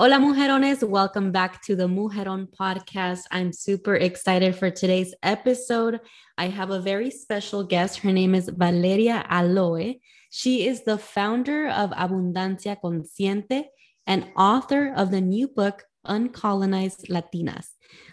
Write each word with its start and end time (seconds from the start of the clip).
Hola, 0.00 0.16
mujerones. 0.16 0.82
Welcome 0.82 1.30
back 1.30 1.60
to 1.64 1.76
the 1.76 1.86
Mujeron 1.86 2.48
podcast. 2.58 3.24
I'm 3.30 3.52
super 3.52 3.96
excited 3.96 4.56
for 4.56 4.70
today's 4.70 5.14
episode. 5.22 6.00
I 6.38 6.48
have 6.48 6.70
a 6.70 6.80
very 6.80 7.10
special 7.10 7.64
guest. 7.64 7.98
Her 7.98 8.10
name 8.10 8.34
is 8.34 8.48
Valeria 8.48 9.26
Aloe. 9.28 9.96
She 10.30 10.66
is 10.66 10.84
the 10.84 10.96
founder 10.96 11.68
of 11.68 11.90
Abundancia 11.90 12.78
Consciente 12.82 13.64
and 14.06 14.26
author 14.38 14.94
of 14.96 15.10
the 15.10 15.20
new 15.20 15.48
book, 15.48 15.84
Uncolonized 16.06 17.10
Latinas, 17.10 17.66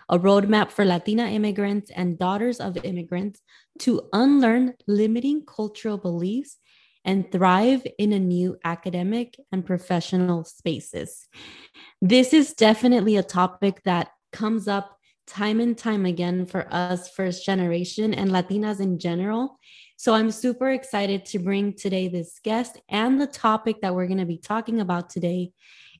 a 0.09 0.19
roadmap 0.19 0.71
for 0.71 0.83
Latina 0.83 1.27
immigrants 1.27 1.89
and 1.91 2.19
daughters 2.19 2.59
of 2.59 2.83
immigrants 2.83 3.39
to 3.79 4.01
unlearn 4.11 4.73
limiting 4.88 5.45
cultural 5.45 5.97
beliefs 5.97 6.57
and 7.07 7.31
thrive 7.31 7.88
in 7.97 8.13
a 8.13 8.20
new 8.20 8.57
academic 8.66 9.35
and 9.52 9.66
professional 9.66 10.44
spaces. 10.44 11.27
This 12.02 12.33
is 12.33 12.53
definitely 12.53 13.16
a 13.16 13.23
topic 13.23 13.81
that 13.86 14.09
comes 14.31 14.67
up 14.67 14.97
time 15.25 15.59
and 15.59 15.78
time 15.78 16.05
again 16.05 16.45
for 16.45 16.67
us, 16.72 17.09
first 17.09 17.45
generation 17.45 18.13
and 18.13 18.30
Latinas 18.30 18.80
in 18.80 19.00
general. 19.00 19.58
So 19.97 20.13
I'm 20.13 20.31
super 20.31 20.69
excited 20.69 21.25
to 21.25 21.39
bring 21.39 21.73
today 21.73 22.08
this 22.08 22.39
guest 22.44 22.80
and 22.89 23.19
the 23.19 23.28
topic 23.28 23.81
that 23.81 23.95
we're 23.95 24.08
going 24.08 24.19
to 24.19 24.25
be 24.25 24.38
talking 24.38 24.80
about 24.80 25.09
today 25.09 25.52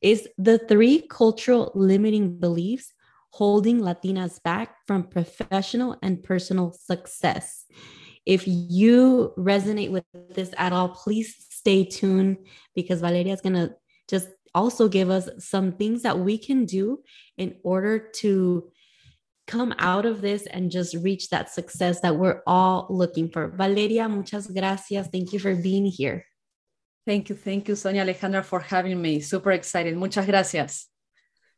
is 0.02 0.28
the 0.38 0.60
three 0.60 1.02
cultural 1.10 1.72
limiting 1.74 2.38
beliefs 2.38 2.94
holding 3.32 3.80
Latinas 3.82 4.42
back 4.44 4.76
from 4.86 5.04
professional 5.04 5.98
and 6.02 6.24
personal 6.24 6.72
success. 6.74 7.66
If 8.28 8.44
you 8.46 9.32
resonate 9.38 9.90
with 9.90 10.04
this 10.36 10.52
at 10.58 10.74
all, 10.74 10.90
please 10.90 11.34
stay 11.50 11.86
tuned 11.86 12.36
because 12.76 13.00
Valeria 13.00 13.34
is 13.34 13.40
going 13.40 13.56
to 13.56 13.74
just 14.10 14.28
also 14.54 14.90
give 14.90 15.10
us 15.10 15.30
some 15.40 15.72
things 15.72 16.02
that 16.02 16.20
we 16.20 16.38
can 16.38 16.66
do 16.66 17.00
in 17.38 17.56
order 17.64 18.10
to 18.16 18.70
come 19.48 19.74
out 19.80 20.06
of 20.06 20.20
this 20.20 20.46
and 20.46 20.70
just 20.70 20.94
reach 20.96 21.30
that 21.30 21.50
success 21.50 22.02
that 22.02 22.18
we're 22.18 22.42
all 22.46 22.88
looking 22.90 23.30
for. 23.30 23.48
Valeria, 23.48 24.10
muchas 24.10 24.48
gracias. 24.48 25.08
Thank 25.08 25.32
you 25.32 25.40
for 25.40 25.56
being 25.56 25.86
here. 25.86 26.26
Thank 27.06 27.30
you. 27.30 27.36
Thank 27.36 27.70
you, 27.70 27.76
Sonia 27.78 28.04
Alejandra, 28.04 28.44
for 28.44 28.60
having 28.60 29.02
me. 29.02 29.22
Super 29.22 29.52
excited. 29.52 29.96
Muchas 29.96 30.28
gracias. 30.28 30.90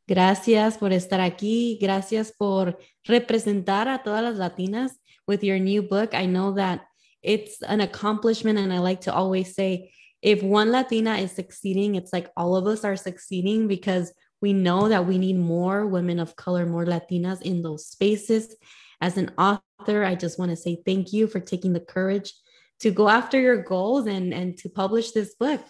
Gracias 0.08 0.78
por 0.78 0.92
estar 0.92 1.20
aquí. 1.20 1.80
Gracias 1.82 2.32
por 2.38 2.78
representar 3.06 3.88
a 3.88 4.04
todas 4.04 4.24
las 4.24 4.36
latinas 4.36 5.00
with 5.30 5.44
your 5.44 5.60
new 5.60 5.84
book. 5.84 6.16
I 6.16 6.26
know 6.26 6.54
that 6.54 6.88
it's 7.22 7.62
an 7.62 7.82
accomplishment. 7.82 8.58
And 8.58 8.74
I 8.74 8.80
like 8.80 9.02
to 9.02 9.14
always 9.14 9.54
say, 9.54 9.94
if 10.24 10.42
one 10.42 10.72
Latina 10.72 11.18
is 11.18 11.32
succeeding, 11.32 11.94
it's 11.94 12.12
like 12.12 12.32
all 12.36 12.56
of 12.56 12.66
us 12.66 12.84
are 12.84 12.96
succeeding 12.96 13.68
because 13.68 14.12
we 14.42 14.54
know 14.54 14.90
that 14.90 15.06
we 15.06 15.20
need 15.20 15.38
more 15.38 15.86
women 15.86 16.20
of 16.20 16.36
color, 16.36 16.66
more 16.66 16.84
Latinas 16.84 17.44
in 17.44 17.62
those 17.62 17.86
spaces. 17.86 18.56
As 19.02 19.18
an 19.18 19.32
author, 19.38 20.04
I 20.04 20.16
just 20.16 20.40
want 20.40 20.50
to 20.50 20.58
say 20.58 20.82
thank 20.84 21.14
you 21.14 21.28
for 21.28 21.40
taking 21.40 21.74
the 21.74 21.80
courage 21.80 22.34
to 22.80 22.90
go 22.90 23.08
after 23.08 23.40
your 23.40 23.62
goals 23.62 24.08
and, 24.08 24.34
and 24.34 24.58
to 24.58 24.68
publish 24.68 25.12
this 25.12 25.36
book. 25.36 25.62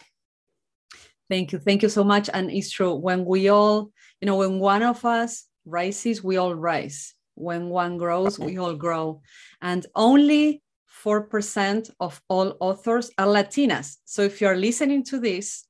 Thank 1.30 1.52
you. 1.52 1.60
Thank 1.60 1.84
you 1.84 1.90
so 1.90 2.06
much. 2.06 2.30
And 2.34 2.50
it's 2.50 2.72
true. 2.72 2.96
When 2.96 3.26
we 3.26 3.50
all, 3.50 3.92
you 4.22 4.26
know, 4.26 4.38
when 4.38 4.60
one 4.60 4.84
of 4.84 5.04
us 5.04 5.46
rises, 5.66 6.24
we 6.24 6.38
all 6.38 6.56
rise. 6.56 7.14
When 7.40 7.70
one 7.70 7.98
grows, 7.98 8.38
we 8.38 8.58
all 8.58 8.76
grow. 8.76 9.22
And 9.62 9.86
only 9.96 10.62
4% 11.04 11.90
of 12.00 12.22
all 12.28 12.58
authors 12.60 13.12
are 13.18 13.28
Latinas. 13.28 13.98
So 14.06 14.22
if 14.24 14.42
you're 14.42 14.58
listening 14.58 15.04
to 15.06 15.20
this, 15.20 15.66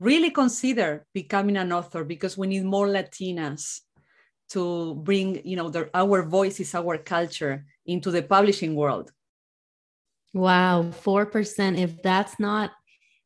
really 0.00 0.30
consider 0.30 1.06
becoming 1.12 1.56
an 1.56 1.72
author 1.72 2.04
because 2.04 2.38
we 2.38 2.46
need 2.46 2.64
more 2.64 2.88
Latinas 2.88 3.80
to 4.50 4.94
bring, 4.94 5.44
you 5.44 5.56
know, 5.56 5.68
their, 5.68 5.90
our 5.94 6.22
voices, 6.22 6.74
our 6.74 6.98
culture 6.98 7.66
into 7.84 8.10
the 8.10 8.22
publishing 8.22 8.74
world. 8.74 9.10
Wow, 10.32 10.90
4%. 11.04 11.78
If 11.78 12.02
that's 12.02 12.38
not 12.38 12.70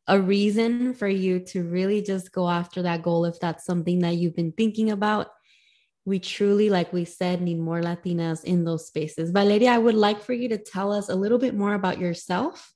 a 0.06 0.20
reason 0.20 0.94
for 0.94 1.08
you 1.08 1.40
to 1.40 1.62
really 1.62 2.02
just 2.02 2.32
go 2.32 2.48
after 2.48 2.82
that 2.82 3.02
goal, 3.02 3.24
if 3.24 3.38
that's 3.40 3.64
something 3.64 4.00
that 4.00 4.16
you've 4.16 4.36
been 4.36 4.52
thinking 4.52 4.90
about, 4.90 5.28
we 6.04 6.18
truly, 6.18 6.70
like 6.70 6.92
we 6.92 7.04
said, 7.04 7.40
need 7.40 7.58
more 7.58 7.80
Latinas 7.80 8.44
in 8.44 8.64
those 8.64 8.86
spaces. 8.86 9.30
Valeria, 9.30 9.72
I 9.72 9.78
would 9.78 9.94
like 9.94 10.22
for 10.22 10.32
you 10.32 10.48
to 10.48 10.58
tell 10.58 10.92
us 10.92 11.08
a 11.08 11.14
little 11.14 11.38
bit 11.38 11.54
more 11.54 11.74
about 11.74 11.98
yourself 11.98 12.72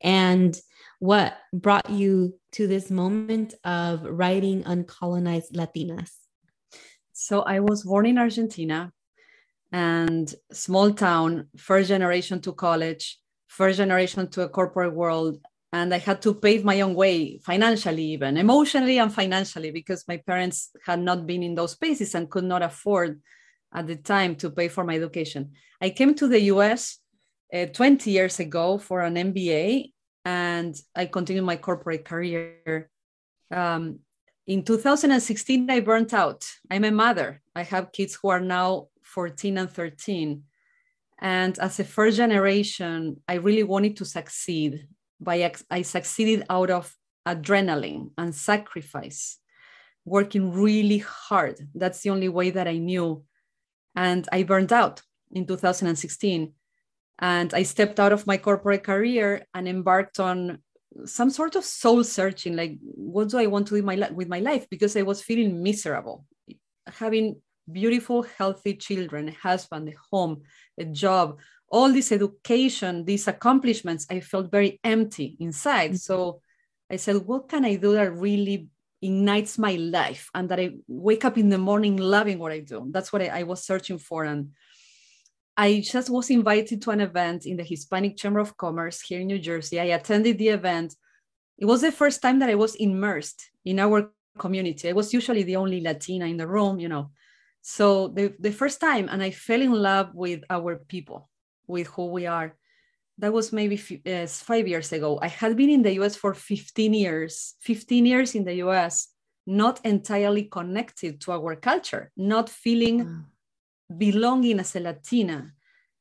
and 0.00 0.58
what 0.98 1.36
brought 1.52 1.90
you 1.90 2.38
to 2.52 2.66
this 2.66 2.90
moment 2.90 3.54
of 3.64 4.02
writing 4.04 4.62
Uncolonized 4.64 5.52
Latinas. 5.52 6.10
So, 7.12 7.42
I 7.42 7.60
was 7.60 7.84
born 7.84 8.06
in 8.06 8.18
Argentina 8.18 8.92
and 9.70 10.32
small 10.52 10.92
town, 10.92 11.48
first 11.56 11.88
generation 11.88 12.40
to 12.42 12.52
college, 12.52 13.18
first 13.46 13.76
generation 13.78 14.28
to 14.30 14.42
a 14.42 14.48
corporate 14.48 14.94
world 14.94 15.38
and 15.74 15.92
I 15.92 15.98
had 15.98 16.22
to 16.22 16.34
pave 16.34 16.64
my 16.64 16.80
own 16.82 16.94
way 16.94 17.38
financially, 17.38 18.04
even 18.12 18.36
emotionally 18.36 18.98
and 18.98 19.12
financially, 19.12 19.72
because 19.72 20.06
my 20.06 20.18
parents 20.18 20.70
had 20.86 21.00
not 21.00 21.26
been 21.26 21.42
in 21.42 21.56
those 21.56 21.72
spaces 21.72 22.14
and 22.14 22.30
could 22.30 22.44
not 22.44 22.62
afford 22.62 23.20
at 23.74 23.88
the 23.88 23.96
time 23.96 24.36
to 24.36 24.50
pay 24.50 24.68
for 24.68 24.84
my 24.84 24.94
education. 24.94 25.50
I 25.80 25.90
came 25.90 26.14
to 26.14 26.28
the 26.28 26.42
US 26.52 27.00
uh, 27.52 27.66
20 27.66 28.08
years 28.08 28.38
ago 28.38 28.78
for 28.78 29.00
an 29.00 29.16
MBA, 29.16 29.90
and 30.24 30.76
I 30.94 31.06
continued 31.06 31.44
my 31.44 31.56
corporate 31.56 32.04
career. 32.04 32.88
Um, 33.50 33.98
in 34.46 34.62
2016, 34.62 35.68
I 35.68 35.80
burnt 35.80 36.14
out. 36.14 36.46
I'm 36.70 36.84
a 36.84 36.92
mother. 36.92 37.42
I 37.52 37.64
have 37.64 37.90
kids 37.90 38.14
who 38.14 38.28
are 38.28 38.38
now 38.38 38.90
14 39.02 39.58
and 39.58 39.70
13. 39.70 40.40
And 41.20 41.58
as 41.58 41.80
a 41.80 41.84
first 41.84 42.18
generation, 42.18 43.20
I 43.26 43.34
really 43.34 43.64
wanted 43.64 43.96
to 43.96 44.04
succeed 44.04 44.86
by 45.24 45.52
I 45.70 45.82
succeeded 45.82 46.44
out 46.48 46.70
of 46.70 46.94
adrenaline 47.26 48.10
and 48.18 48.34
sacrifice, 48.34 49.38
working 50.04 50.52
really 50.52 50.98
hard. 50.98 51.68
That's 51.74 52.02
the 52.02 52.10
only 52.10 52.28
way 52.28 52.50
that 52.50 52.68
I 52.68 52.78
knew. 52.78 53.24
And 53.96 54.28
I 54.30 54.42
burned 54.42 54.72
out 54.72 55.02
in 55.32 55.46
2016. 55.46 56.52
And 57.20 57.54
I 57.54 57.62
stepped 57.62 58.00
out 58.00 58.12
of 58.12 58.26
my 58.26 58.36
corporate 58.36 58.82
career 58.82 59.46
and 59.54 59.68
embarked 59.68 60.18
on 60.18 60.58
some 61.06 61.30
sort 61.30 61.54
of 61.56 61.64
soul 61.64 62.04
searching 62.04 62.56
like, 62.56 62.76
what 62.82 63.28
do 63.28 63.38
I 63.38 63.46
want 63.46 63.68
to 63.68 63.76
do 63.76 63.82
my 63.82 64.10
with 64.12 64.28
my 64.28 64.40
life? 64.40 64.68
Because 64.68 64.96
I 64.96 65.02
was 65.02 65.22
feeling 65.22 65.62
miserable. 65.62 66.26
Having 66.86 67.36
beautiful, 67.70 68.22
healthy 68.22 68.74
children, 68.74 69.28
a 69.28 69.32
husband, 69.32 69.88
a 69.88 69.94
home, 70.10 70.42
a 70.78 70.84
job, 70.84 71.38
all 71.74 71.92
this 71.92 72.12
education, 72.12 73.04
these 73.04 73.26
accomplishments, 73.26 74.06
I 74.08 74.20
felt 74.20 74.48
very 74.48 74.78
empty 74.84 75.36
inside. 75.40 75.90
Mm-hmm. 75.90 76.08
So 76.08 76.40
I 76.88 76.94
said, 76.94 77.16
what 77.26 77.48
can 77.48 77.64
I 77.64 77.74
do 77.74 77.94
that 77.94 78.14
really 78.14 78.68
ignites 79.02 79.58
my 79.58 79.74
life 79.74 80.30
and 80.36 80.48
that 80.50 80.60
I 80.60 80.76
wake 80.86 81.24
up 81.24 81.36
in 81.36 81.48
the 81.48 81.58
morning 81.58 81.96
loving 81.96 82.38
what 82.38 82.52
I 82.52 82.60
do? 82.60 82.86
That's 82.92 83.12
what 83.12 83.22
I, 83.22 83.40
I 83.40 83.42
was 83.42 83.66
searching 83.66 83.98
for. 83.98 84.22
And 84.22 84.50
I 85.56 85.82
just 85.84 86.10
was 86.10 86.30
invited 86.30 86.80
to 86.82 86.92
an 86.92 87.00
event 87.00 87.44
in 87.44 87.56
the 87.56 87.64
Hispanic 87.64 88.16
Chamber 88.16 88.38
of 88.38 88.56
Commerce 88.56 89.00
here 89.00 89.18
in 89.18 89.26
New 89.26 89.40
Jersey. 89.40 89.80
I 89.80 89.96
attended 89.96 90.38
the 90.38 90.50
event. 90.50 90.94
It 91.58 91.64
was 91.64 91.80
the 91.80 91.90
first 91.90 92.22
time 92.22 92.38
that 92.38 92.50
I 92.50 92.54
was 92.54 92.76
immersed 92.76 93.50
in 93.64 93.80
our 93.80 94.12
community. 94.38 94.88
I 94.90 94.92
was 94.92 95.12
usually 95.12 95.42
the 95.42 95.56
only 95.56 95.80
Latina 95.80 96.26
in 96.26 96.36
the 96.36 96.46
room, 96.46 96.78
you 96.78 96.88
know. 96.88 97.10
So 97.62 98.08
the, 98.08 98.32
the 98.38 98.52
first 98.52 98.80
time, 98.80 99.08
and 99.10 99.20
I 99.20 99.32
fell 99.32 99.60
in 99.60 99.72
love 99.72 100.14
with 100.14 100.44
our 100.48 100.76
people 100.76 101.30
with 101.66 101.88
who 101.88 102.06
we 102.06 102.26
are. 102.26 102.56
That 103.18 103.32
was 103.32 103.52
maybe 103.52 103.76
uh, 104.06 104.26
five 104.26 104.66
years 104.66 104.92
ago. 104.92 105.18
I 105.22 105.28
had 105.28 105.56
been 105.56 105.70
in 105.70 105.82
the 105.82 105.92
US 106.00 106.16
for 106.16 106.34
15 106.34 106.94
years, 106.94 107.54
15 107.60 108.06
years 108.06 108.34
in 108.34 108.44
the 108.44 108.54
US, 108.66 109.08
not 109.46 109.84
entirely 109.84 110.44
connected 110.44 111.20
to 111.22 111.32
our 111.32 111.54
culture, 111.56 112.10
not 112.16 112.48
feeling 112.48 113.04
wow. 113.04 113.96
belonging 113.96 114.60
as 114.60 114.74
a 114.74 114.80
Latina. 114.80 115.52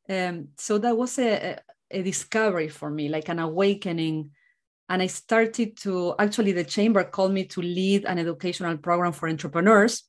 Um, 0.10 0.50
so 0.58 0.78
that 0.80 0.98
was 0.98 1.20
a, 1.20 1.60
a 1.92 2.02
discovery 2.02 2.70
for 2.70 2.90
me, 2.90 3.10
like 3.10 3.30
an 3.30 3.40
awakening 3.40 4.32
and 4.90 5.02
I 5.02 5.08
started 5.08 5.78
to 5.78 6.14
actually, 6.20 6.52
the 6.52 6.64
chamber 6.64 7.04
called 7.04 7.34
me 7.34 7.46
to 7.46 7.62
lead 7.62 8.06
an 8.06 8.20
educational 8.20 8.78
program 8.78 9.14
for 9.14 9.30
entrepreneurs, 9.30 10.04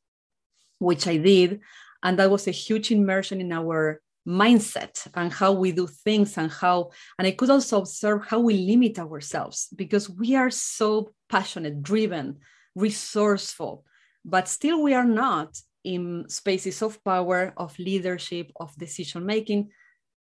which 0.79 1.07
I 1.07 1.17
did. 1.17 1.61
And 2.03 2.19
that 2.19 2.31
was 2.31 2.47
a 2.49 2.51
huge 2.51 2.91
immersion 2.91 3.41
in 3.41 3.53
our 3.53 4.03
mindset 4.27 5.07
and 5.15 5.33
how 5.33 5.53
we 5.53 5.71
do 5.71 5.87
things 5.87 6.39
and 6.39 6.51
how 6.51 6.91
and 7.19 7.27
i 7.29 7.31
could 7.31 7.51
also 7.51 7.79
observe 7.79 8.25
how 8.27 8.41
we 8.41 8.55
limit 8.55 8.99
ourselves 8.99 9.69
because 9.77 10.09
we 10.09 10.35
are 10.35 10.51
so 10.51 11.13
passionate 11.29 11.83
driven 11.83 12.39
resourceful 12.75 13.85
but 14.25 14.49
still 14.49 14.83
we 14.83 14.95
are 14.95 15.05
not 15.05 15.55
in 15.85 16.25
spaces 16.29 16.83
of 16.83 17.03
power 17.05 17.53
of 17.57 17.79
leadership 17.79 18.51
of 18.57 18.75
decision 18.77 19.25
making. 19.25 19.71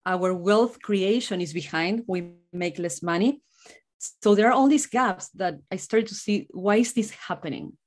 Our 0.06 0.34
wealth 0.34 0.82
creation 0.82 1.40
is 1.40 1.54
behind. 1.54 2.04
We 2.06 2.34
make 2.52 2.78
less 2.78 3.02
money. 3.02 3.42
So 4.22 4.36
there 4.36 4.50
are 4.50 4.52
all 4.52 4.68
these 4.68 4.88
gaps 4.88 5.30
that 5.36 5.56
i 5.72 5.78
started 5.78 6.08
to 6.10 6.16
see 6.16 6.48
why 6.52 6.76
is 6.76 6.92
this 6.92 7.12
happening? 7.12 7.78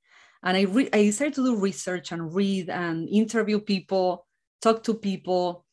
And 0.43 0.57
i, 0.57 0.61
re- 0.61 0.89
I 0.91 1.11
started 1.11 1.35
to 1.35 1.45
do 1.45 1.55
research 1.55 2.11
and 2.11 2.33
read 2.33 2.69
and 2.69 3.07
interview 3.07 3.59
people 3.59 4.25
talk 4.59 4.81
to 4.83 4.95
people 4.95 5.66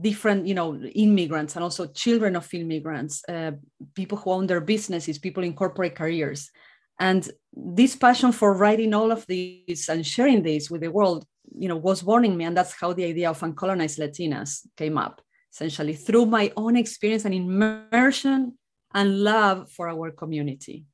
different 0.00 0.46
you 0.46 0.54
know 0.54 0.76
immigrants 0.76 1.56
and 1.56 1.62
also 1.62 1.86
children 1.86 2.36
of 2.36 2.52
immigrants 2.54 3.22
uh, 3.28 3.52
people 3.94 4.16
who 4.16 4.30
own 4.30 4.46
their 4.46 4.60
businesses 4.60 5.18
people 5.18 5.44
in 5.44 5.54
corporate 5.54 5.94
careers. 5.94 6.50
And 6.98 7.28
this 7.52 7.96
passion 7.96 8.30
for 8.32 8.54
writing 8.54 8.94
all 8.94 9.10
of 9.10 9.26
these 9.26 9.88
and 9.88 10.06
sharing 10.06 10.42
this 10.42 10.70
with 10.70 10.80
the 10.80 10.90
world 10.90 11.26
you 11.56 11.68
know 11.68 11.76
was 11.76 12.02
born 12.02 12.24
in 12.24 12.36
me 12.36 12.44
and 12.44 12.56
that's 12.56 12.74
how 12.80 12.92
the 12.92 13.04
idea 13.04 13.30
of 13.30 13.40
uncolonized 13.40 13.98
latinas 13.98 14.66
came 14.76 14.96
up 14.96 15.20
essentially 15.52 15.94
through 15.94 16.26
my 16.26 16.52
own 16.56 16.76
experience 16.76 17.24
and 17.24 17.34
immersion 17.34 18.56
and 18.92 19.22
love 19.22 19.70
for 19.70 19.88
our 19.88 20.10
community. 20.10 20.84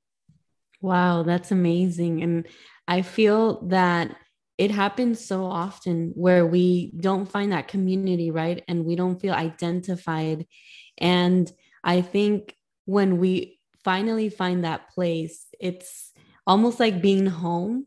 Wow 0.80 1.22
that's 1.22 1.52
amazing. 1.52 2.22
And 2.22 2.46
i 2.88 3.02
feel 3.02 3.62
that 3.68 4.16
it 4.60 4.70
happens 4.70 5.24
so 5.24 5.46
often 5.46 6.12
where 6.14 6.46
we 6.46 6.92
don't 7.00 7.24
find 7.24 7.50
that 7.50 7.66
community, 7.66 8.30
right? 8.30 8.62
And 8.68 8.84
we 8.84 8.94
don't 8.94 9.18
feel 9.18 9.32
identified. 9.32 10.46
And 10.98 11.50
I 11.82 12.02
think 12.02 12.54
when 12.84 13.16
we 13.16 13.58
finally 13.82 14.28
find 14.28 14.64
that 14.64 14.90
place, 14.90 15.46
it's 15.58 16.12
almost 16.46 16.78
like 16.78 17.00
being 17.00 17.24
home. 17.24 17.86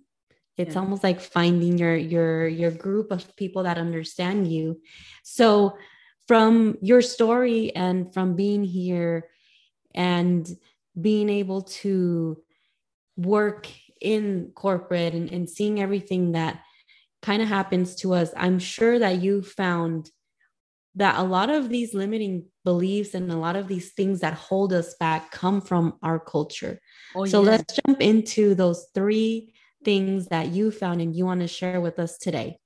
It's 0.57 0.73
yeah. 0.73 0.81
almost 0.81 1.03
like 1.03 1.21
finding 1.21 1.77
your 1.77 1.95
your 1.95 2.47
your 2.47 2.71
group 2.71 3.11
of 3.11 3.35
people 3.35 3.61
that 3.63 3.77
understand 3.77 4.51
you. 4.51 4.81
So 5.21 5.77
from 6.27 6.79
your 6.81 7.03
story 7.03 7.75
and 7.75 8.11
from 8.15 8.35
being 8.35 8.63
here 8.63 9.29
and 9.93 10.49
being 10.99 11.29
able 11.29 11.61
to 11.83 12.41
work 13.15 13.67
in 14.03 14.51
corporate 14.53 15.13
and, 15.13 15.31
and 15.31 15.49
seeing 15.49 15.81
everything 15.81 16.33
that 16.33 16.61
kind 17.21 17.41
of 17.41 17.47
happens 17.47 17.95
to 17.95 18.13
us, 18.13 18.31
I'm 18.35 18.59
sure 18.59 18.99
that 18.99 19.21
you 19.21 19.41
found 19.41 20.11
that 20.95 21.17
a 21.17 21.23
lot 21.23 21.49
of 21.49 21.69
these 21.69 21.93
limiting 21.93 22.45
beliefs 22.63 23.15
and 23.15 23.31
a 23.31 23.37
lot 23.37 23.55
of 23.55 23.67
these 23.67 23.93
things 23.93 24.19
that 24.19 24.33
hold 24.33 24.73
us 24.73 24.93
back 24.99 25.31
come 25.31 25.59
from 25.59 25.97
our 26.03 26.19
culture. 26.19 26.79
Oh, 27.15 27.25
so 27.25 27.41
let's 27.41 27.79
jump 27.85 27.99
into 28.01 28.53
those 28.53 28.85
three 28.93 29.53
things 29.83 30.27
that 30.27 30.49
you 30.49 30.69
found 30.69 31.01
and 31.01 31.15
you 31.15 31.25
want 31.25 31.41
to 31.41 31.47
share 31.47 31.81
with 31.81 31.97
us 31.97 32.17
today. 32.17 32.57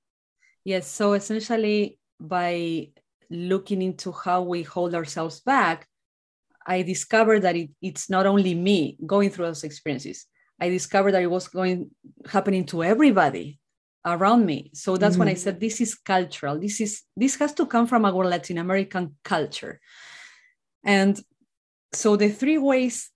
Yes. 0.64 0.86
So 0.86 1.14
essentially, 1.14 1.98
by 2.20 2.90
looking 3.30 3.80
into 3.80 4.12
how 4.12 4.42
we 4.42 4.62
hold 4.62 4.94
ourselves 4.94 5.40
back, 5.40 5.86
I 6.66 6.82
discovered 6.82 7.40
that 7.40 7.56
it, 7.56 7.70
it's 7.80 8.10
not 8.10 8.26
only 8.26 8.54
me 8.54 8.98
going 9.06 9.30
through 9.30 9.46
those 9.46 9.64
experiences. 9.64 10.26
I 10.60 10.68
discovered 10.68 11.12
that 11.12 11.22
it 11.22 11.30
was 11.30 11.48
going 11.48 11.90
happening 12.30 12.64
to 12.66 12.82
everybody 12.82 13.58
around 14.04 14.44
me. 14.46 14.70
So 14.74 14.96
that's 14.96 15.12
mm-hmm. 15.12 15.20
when 15.20 15.28
I 15.28 15.32
mm-hmm. 15.32 15.40
said 15.40 15.60
this 15.60 15.80
is 15.80 15.94
cultural. 15.94 16.58
This 16.58 16.80
is 16.80 17.02
this 17.16 17.36
has 17.36 17.52
to 17.54 17.66
come 17.66 17.86
from 17.86 18.04
our 18.04 18.24
Latin 18.24 18.58
American 18.58 19.16
culture. 19.24 19.80
And 20.84 21.20
so 21.92 22.16
the 22.16 22.28
three 22.28 22.58
ways 22.58 23.10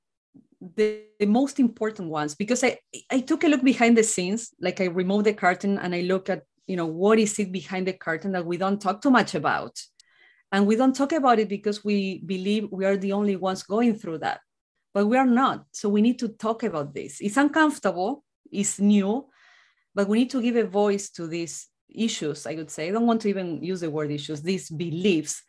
the, 0.76 1.02
the, 1.18 1.26
most 1.26 1.58
important 1.58 2.08
ones 2.08 2.34
because 2.36 2.62
I, 2.62 2.78
I 3.10 3.20
took 3.20 3.42
a 3.42 3.48
look 3.48 3.64
behind 3.64 3.96
the 3.96 4.04
scenes 4.04 4.50
like 4.60 4.80
i 4.80 4.84
removed 4.84 5.26
the 5.26 5.34
curtain 5.34 5.76
and 5.78 5.92
i 5.92 6.02
look 6.02 6.30
at 6.30 6.42
you 6.68 6.76
know 6.76 6.86
what 6.86 7.18
is 7.18 7.36
it 7.40 7.50
behind 7.50 7.88
the 7.88 7.92
curtain 7.92 8.32
that 8.32 8.46
we 8.46 8.56
don't 8.56 8.80
talk 8.80 9.02
too 9.02 9.10
much 9.10 9.34
about 9.34 9.80
and 10.52 10.66
we 10.66 10.76
don't 10.76 10.94
talk 10.94 11.12
about 11.12 11.40
it 11.40 11.48
because 11.48 11.84
we 11.84 12.18
believe 12.18 12.68
we 12.70 12.84
are 12.84 12.96
the 12.96 13.12
only 13.12 13.34
ones 13.34 13.64
going 13.64 13.96
through 13.96 14.18
that 14.18 14.40
but 14.94 15.06
we 15.06 15.16
are 15.16 15.26
not. 15.26 15.66
So 15.72 15.88
we 15.88 16.02
need 16.02 16.18
to 16.20 16.28
talk 16.28 16.62
about 16.62 16.94
this. 16.94 17.20
It's 17.20 17.36
uncomfortable, 17.36 18.24
it's 18.50 18.78
new, 18.78 19.26
but 19.94 20.08
we 20.08 20.18
need 20.18 20.30
to 20.30 20.42
give 20.42 20.56
a 20.56 20.64
voice 20.64 21.10
to 21.10 21.26
these 21.26 21.68
issues, 21.88 22.46
I 22.46 22.54
would 22.54 22.70
say. 22.70 22.88
I 22.88 22.92
don't 22.92 23.06
want 23.06 23.20
to 23.22 23.28
even 23.28 23.62
use 23.62 23.80
the 23.80 23.90
word 23.90 24.10
issues, 24.10 24.42
these 24.42 24.70
beliefs. 24.70 25.42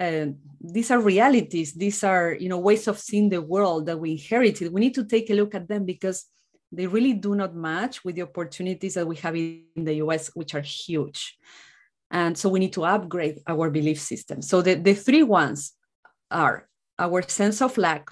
Uh, 0.00 0.26
these 0.60 0.90
are 0.90 1.00
realities. 1.00 1.72
These 1.74 2.04
are, 2.04 2.32
you 2.32 2.48
know, 2.48 2.58
ways 2.58 2.88
of 2.88 2.98
seeing 2.98 3.28
the 3.28 3.42
world 3.42 3.86
that 3.86 3.98
we 3.98 4.12
inherited. 4.12 4.72
We 4.72 4.80
need 4.80 4.94
to 4.94 5.04
take 5.04 5.30
a 5.30 5.34
look 5.34 5.54
at 5.54 5.68
them 5.68 5.84
because 5.84 6.26
they 6.72 6.86
really 6.86 7.12
do 7.12 7.34
not 7.34 7.54
match 7.54 8.04
with 8.04 8.14
the 8.14 8.22
opportunities 8.22 8.94
that 8.94 9.06
we 9.06 9.16
have 9.16 9.36
in 9.36 9.64
the 9.76 9.94
US, 9.94 10.28
which 10.34 10.54
are 10.54 10.60
huge. 10.60 11.36
And 12.10 12.36
so 12.36 12.48
we 12.48 12.60
need 12.60 12.72
to 12.74 12.84
upgrade 12.84 13.40
our 13.46 13.70
belief 13.70 14.00
system. 14.00 14.42
So 14.42 14.62
the, 14.62 14.74
the 14.74 14.94
three 14.94 15.22
ones 15.22 15.72
are 16.30 16.68
our 16.98 17.22
sense 17.22 17.60
of 17.60 17.76
lack, 17.76 18.10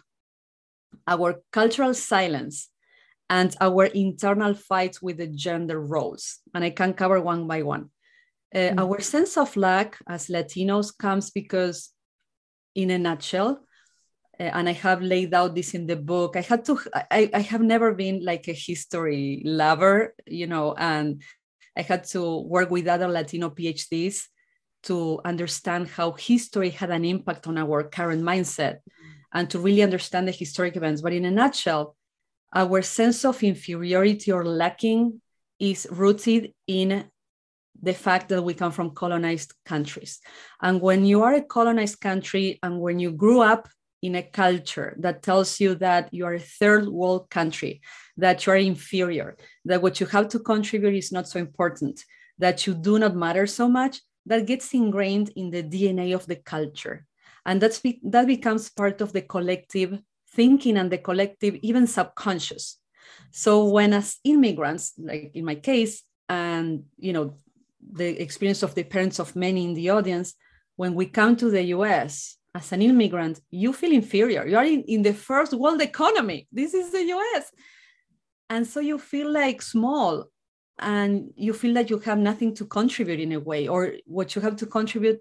our 1.07 1.43
cultural 1.53 1.95
silence, 1.95 2.71
and 3.31 3.55
our 3.61 3.85
internal 3.85 4.55
fights 4.55 5.03
with 5.03 5.19
the 5.19 5.27
gender 5.27 5.81
roles. 5.81 6.39
And 6.55 6.65
I 6.65 6.71
can 6.71 6.95
cover 6.95 7.21
one 7.21 7.47
by 7.47 7.63
one. 7.63 7.91
Uh, 8.55 8.59
mm-hmm. 8.59 8.79
Our 8.79 9.01
sense 9.01 9.37
of 9.37 9.55
lack 9.57 9.99
as 10.09 10.29
Latinos 10.29 10.97
comes 10.97 11.31
because, 11.31 11.91
in 12.75 12.91
a 12.91 12.99
nutshell, 12.99 13.61
uh, 14.41 14.43
and 14.43 14.69
I 14.69 14.73
have 14.73 15.03
laid 15.03 15.35
out 15.35 15.55
this 15.55 15.75
in 15.75 15.87
the 15.87 15.97
book. 15.97 16.37
I 16.37 16.41
had 16.41 16.65
to, 16.67 16.79
I, 17.11 17.31
I 17.35 17.41
have 17.41 17.61
never 17.61 17.93
been 17.93 18.25
like 18.25 18.49
a 18.49 18.53
history 18.53 19.43
lover, 19.45 20.15
you 20.27 20.47
know, 20.47 20.75
and 20.79 21.23
I 21.77 21.83
had 21.83 22.05
to 22.05 22.41
work 22.41 22.71
with 22.71 22.89
other 22.89 23.09
Latino 23.09 23.51
PhDs 23.51 24.25
to 24.85 25.21
understand 25.25 25.89
how 25.89 26.13
history 26.13 26.71
had 26.71 26.91
an 26.91 27.05
impact 27.05 27.47
on 27.47 27.59
our 27.59 27.83
current 27.85 28.23
mindset 28.23 28.79
and 29.33 29.49
to 29.51 29.59
really 29.59 29.83
understand 29.83 30.29
the 30.29 30.33
historic 30.33 30.77
events. 30.77 31.03
But 31.03 31.13
in 31.13 31.25
a 31.25 31.31
nutshell, 31.31 31.97
our 32.55 32.83
sense 32.83 33.25
of 33.25 33.43
inferiority 33.43 34.33
or 34.33 34.45
lacking 34.45 35.21
is 35.59 35.87
rooted 35.91 36.53
in 36.67 37.05
the 37.81 37.95
fact 37.95 38.29
that 38.29 38.43
we 38.43 38.55
come 38.55 38.73
from 38.73 38.91
colonized 38.91 39.55
countries. 39.65 40.21
And 40.61 40.81
when 40.81 41.05
you 41.05 41.23
are 41.23 41.35
a 41.35 41.43
colonized 41.43 42.01
country 42.01 42.59
and 42.63 42.81
when 42.81 42.99
you 42.99 43.13
grew 43.13 43.41
up 43.41 43.69
in 44.03 44.15
a 44.15 44.23
culture 44.23 44.97
that 45.01 45.23
tells 45.23 45.61
you 45.61 45.75
that 45.77 46.13
you 46.13 46.25
are 46.25 46.35
a 46.35 46.41
third 46.41 46.89
world 46.89 47.31
country, 47.31 47.81
that 48.17 48.47
you 48.47 48.53
are 48.53 48.57
inferior, 48.57 49.37
that 49.65 49.83
what 49.83 50.01
you 50.01 50.07
have 50.07 50.29
to 50.29 50.39
contribute 50.39 50.95
is 50.95 51.13
not 51.13 51.29
so 51.29 51.39
important, 51.39 52.05
that 52.39 52.67
you 52.67 52.75
do 52.75 52.99
not 52.99 53.15
matter 53.15 53.47
so 53.47 53.69
much, 53.69 54.01
that 54.27 54.47
gets 54.47 54.73
ingrained 54.75 55.31
in 55.37 55.51
the 55.51 55.63
DNA 55.63 56.15
of 56.15 56.27
the 56.27 56.37
culture 56.37 57.07
and 57.49 57.63
that's 57.63 57.81
be, 57.81 57.99
that 58.05 58.27
becomes 58.27 58.69
part 58.69 59.01
of 59.01 59.15
the 59.15 59.23
collective 59.23 59.99
thinking 60.35 60.77
and 60.77 60.93
the 60.93 60.99
collective 60.99 61.55
even 61.63 61.87
subconscious. 61.87 62.79
So 63.31 63.65
when 63.65 63.95
as 63.95 64.19
immigrants 64.23 64.93
like 64.99 65.31
in 65.35 65.47
my 65.47 65.55
case 65.55 66.03
and 66.29 66.85
you 66.99 67.15
know 67.15 67.39
the 67.93 68.21
experience 68.23 68.63
of 68.63 68.75
the 68.75 68.85
parents 68.85 69.19
of 69.19 69.35
many 69.35 69.65
in 69.65 69.73
the 69.73 69.89
audience 69.89 70.35
when 70.77 70.95
we 70.95 71.07
come 71.07 71.37
to 71.37 71.51
the 71.51 71.63
us 71.63 72.37
as 72.55 72.71
an 72.73 72.83
immigrant 72.83 73.41
you 73.51 73.73
feel 73.73 73.93
inferior. 73.93 74.47
You 74.47 74.59
are 74.59 74.67
in, 74.67 74.83
in 74.83 75.03
the 75.03 75.15
first 75.15 75.55
world 75.55 75.81
economy. 75.81 76.47
This 76.53 76.75
is 76.75 76.93
the 76.93 77.05
us 77.35 77.51
and 78.51 78.67
so 78.67 78.81
you 78.81 78.99
feel 78.99 79.33
like 79.33 79.63
small 79.63 80.27
and 80.79 81.33
you 81.35 81.55
feel 81.55 81.73
that 81.75 81.89
you 81.89 81.99
have 82.01 82.19
nothing 82.19 82.55
to 82.57 82.67
contribute 82.67 83.21
in 83.21 83.33
a 83.33 83.41
way 83.41 83.69
or 83.69 83.95
what 84.05 84.35
you 84.35 84.43
have 84.43 84.57
to 84.57 84.67
contribute 84.67 85.19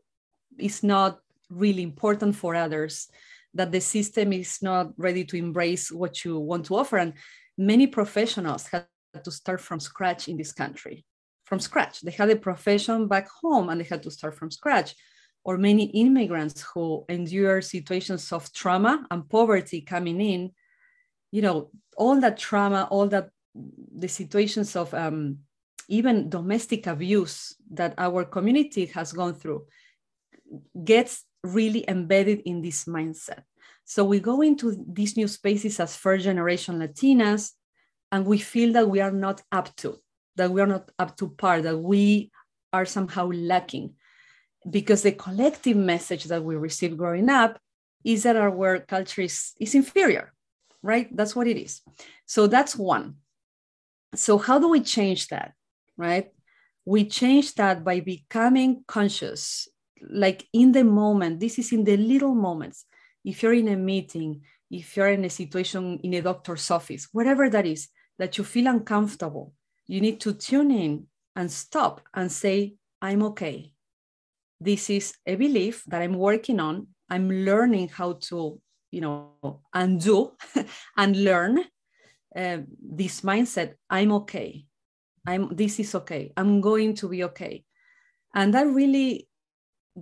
is 0.59 0.83
not 0.83 1.19
really 1.49 1.83
important 1.83 2.35
for 2.35 2.55
others 2.55 3.09
that 3.53 3.71
the 3.71 3.81
system 3.81 4.33
is 4.33 4.59
not 4.61 4.91
ready 4.97 5.23
to 5.25 5.37
embrace 5.37 5.91
what 5.91 6.23
you 6.23 6.39
want 6.39 6.65
to 6.65 6.75
offer. 6.75 6.97
And 6.97 7.13
many 7.57 7.87
professionals 7.87 8.67
had 8.67 8.85
to 9.23 9.31
start 9.31 9.61
from 9.61 9.79
scratch 9.79 10.27
in 10.27 10.37
this 10.37 10.53
country 10.53 11.05
from 11.45 11.59
scratch. 11.59 12.01
They 12.01 12.11
had 12.11 12.29
a 12.29 12.35
profession 12.35 13.07
back 13.07 13.29
home 13.29 13.69
and 13.69 13.79
they 13.79 13.85
had 13.85 14.03
to 14.03 14.11
start 14.11 14.35
from 14.35 14.51
scratch. 14.51 14.93
Or 15.45 15.57
many 15.57 15.85
immigrants 15.85 16.61
who 16.73 17.05
endure 17.07 17.61
situations 17.61 18.33
of 18.33 18.51
trauma 18.51 19.07
and 19.09 19.29
poverty 19.29 19.79
coming 19.79 20.19
in 20.19 20.51
you 21.31 21.41
know 21.41 21.69
all 21.97 22.19
that 22.21 22.37
trauma 22.37 22.87
all 22.89 23.07
that 23.07 23.29
the 23.53 24.07
situations 24.07 24.75
of 24.75 24.93
um, 24.93 25.39
even 25.89 26.29
domestic 26.29 26.87
abuse 26.87 27.55
that 27.71 27.93
our 27.97 28.23
community 28.25 28.85
has 28.87 29.13
gone 29.13 29.33
through 29.33 29.65
gets 30.83 31.23
really 31.43 31.85
embedded 31.87 32.41
in 32.45 32.61
this 32.61 32.85
mindset. 32.85 33.43
So 33.85 34.03
we 34.03 34.19
go 34.19 34.41
into 34.41 34.83
these 34.87 35.15
new 35.15 35.27
spaces 35.27 35.79
as 35.79 35.95
first 35.95 36.25
generation 36.25 36.79
Latinas, 36.79 37.51
and 38.11 38.25
we 38.25 38.37
feel 38.37 38.73
that 38.73 38.89
we 38.89 38.99
are 38.99 39.11
not 39.11 39.41
up 39.51 39.75
to, 39.77 39.97
that 40.35 40.51
we 40.51 40.61
are 40.61 40.67
not 40.67 40.91
up 40.99 41.15
to 41.17 41.29
par, 41.29 41.61
that 41.61 41.77
we 41.77 42.31
are 42.73 42.85
somehow 42.85 43.29
lacking. 43.31 43.93
Because 44.69 45.03
the 45.03 45.13
collective 45.13 45.77
message 45.77 46.25
that 46.25 46.43
we 46.43 46.55
receive 46.55 46.97
growing 46.97 47.29
up 47.29 47.59
is 48.03 48.23
that 48.23 48.35
our 48.35 48.79
culture 48.79 49.21
is, 49.21 49.53
is 49.59 49.75
inferior, 49.75 50.33
right? 50.81 51.15
That's 51.15 51.35
what 51.35 51.47
it 51.47 51.57
is. 51.57 51.81
So 52.25 52.47
that's 52.47 52.75
one. 52.75 53.15
So, 54.15 54.37
how 54.37 54.59
do 54.59 54.69
we 54.69 54.81
change 54.81 55.27
that, 55.27 55.53
right? 55.97 56.31
We 56.85 57.05
change 57.05 57.55
that 57.55 57.83
by 57.83 57.99
becoming 57.99 58.83
conscious, 58.87 59.67
like 60.09 60.47
in 60.53 60.71
the 60.71 60.83
moment. 60.83 61.39
This 61.39 61.59
is 61.59 61.71
in 61.71 61.83
the 61.83 61.97
little 61.97 62.35
moments. 62.35 62.85
If 63.23 63.43
you're 63.43 63.53
in 63.53 63.67
a 63.67 63.75
meeting, 63.75 64.41
if 64.69 64.95
you're 64.95 65.09
in 65.09 65.25
a 65.25 65.29
situation 65.29 65.99
in 66.03 66.13
a 66.13 66.21
doctor's 66.21 66.69
office, 66.71 67.07
whatever 67.11 67.49
that 67.49 67.65
is, 67.65 67.89
that 68.19 68.37
you 68.37 68.43
feel 68.43 68.67
uncomfortable, 68.67 69.53
you 69.87 70.01
need 70.01 70.19
to 70.21 70.33
tune 70.33 70.71
in 70.71 71.07
and 71.35 71.51
stop 71.51 72.01
and 72.13 72.31
say, 72.31 72.75
I'm 73.01 73.23
okay. 73.23 73.71
This 74.59 74.89
is 74.89 75.13
a 75.25 75.35
belief 75.35 75.83
that 75.87 76.01
I'm 76.01 76.15
working 76.15 76.59
on. 76.59 76.87
I'm 77.09 77.29
learning 77.29 77.89
how 77.89 78.13
to, 78.29 78.59
you 78.91 79.01
know, 79.01 79.61
undo 79.73 80.35
and 80.97 81.23
learn 81.23 81.59
uh, 82.35 82.57
this 82.81 83.21
mindset. 83.21 83.75
I'm 83.89 84.11
okay. 84.13 84.65
I'm. 85.25 85.55
This 85.55 85.79
is 85.79 85.93
okay. 85.95 86.33
I'm 86.35 86.59
going 86.59 86.95
to 86.95 87.07
be 87.07 87.23
okay. 87.25 87.63
And 88.33 88.53
that 88.53 88.67
really 88.67 89.27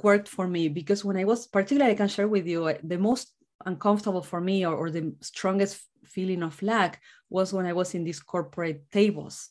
worked 0.03 0.27
for 0.27 0.47
me 0.47 0.67
because 0.67 1.05
when 1.05 1.17
I 1.17 1.23
was, 1.23 1.47
particularly, 1.47 1.93
I 1.93 1.95
can 1.95 2.07
share 2.07 2.27
with 2.27 2.45
you 2.45 2.65
uh, 2.65 2.77
the 2.83 2.97
most 2.97 3.31
uncomfortable 3.65 4.21
for 4.21 4.41
me 4.41 4.65
or, 4.65 4.75
or 4.75 4.91
the 4.91 5.15
strongest 5.21 5.81
feeling 6.03 6.43
of 6.43 6.61
lack 6.61 7.01
was 7.29 7.53
when 7.53 7.65
I 7.65 7.73
was 7.73 7.95
in 7.95 8.03
these 8.03 8.19
corporate 8.19 8.91
tables 8.91 9.49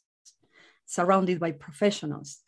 surrounded 0.86 1.40
by 1.40 1.52
professionals. 1.52 2.40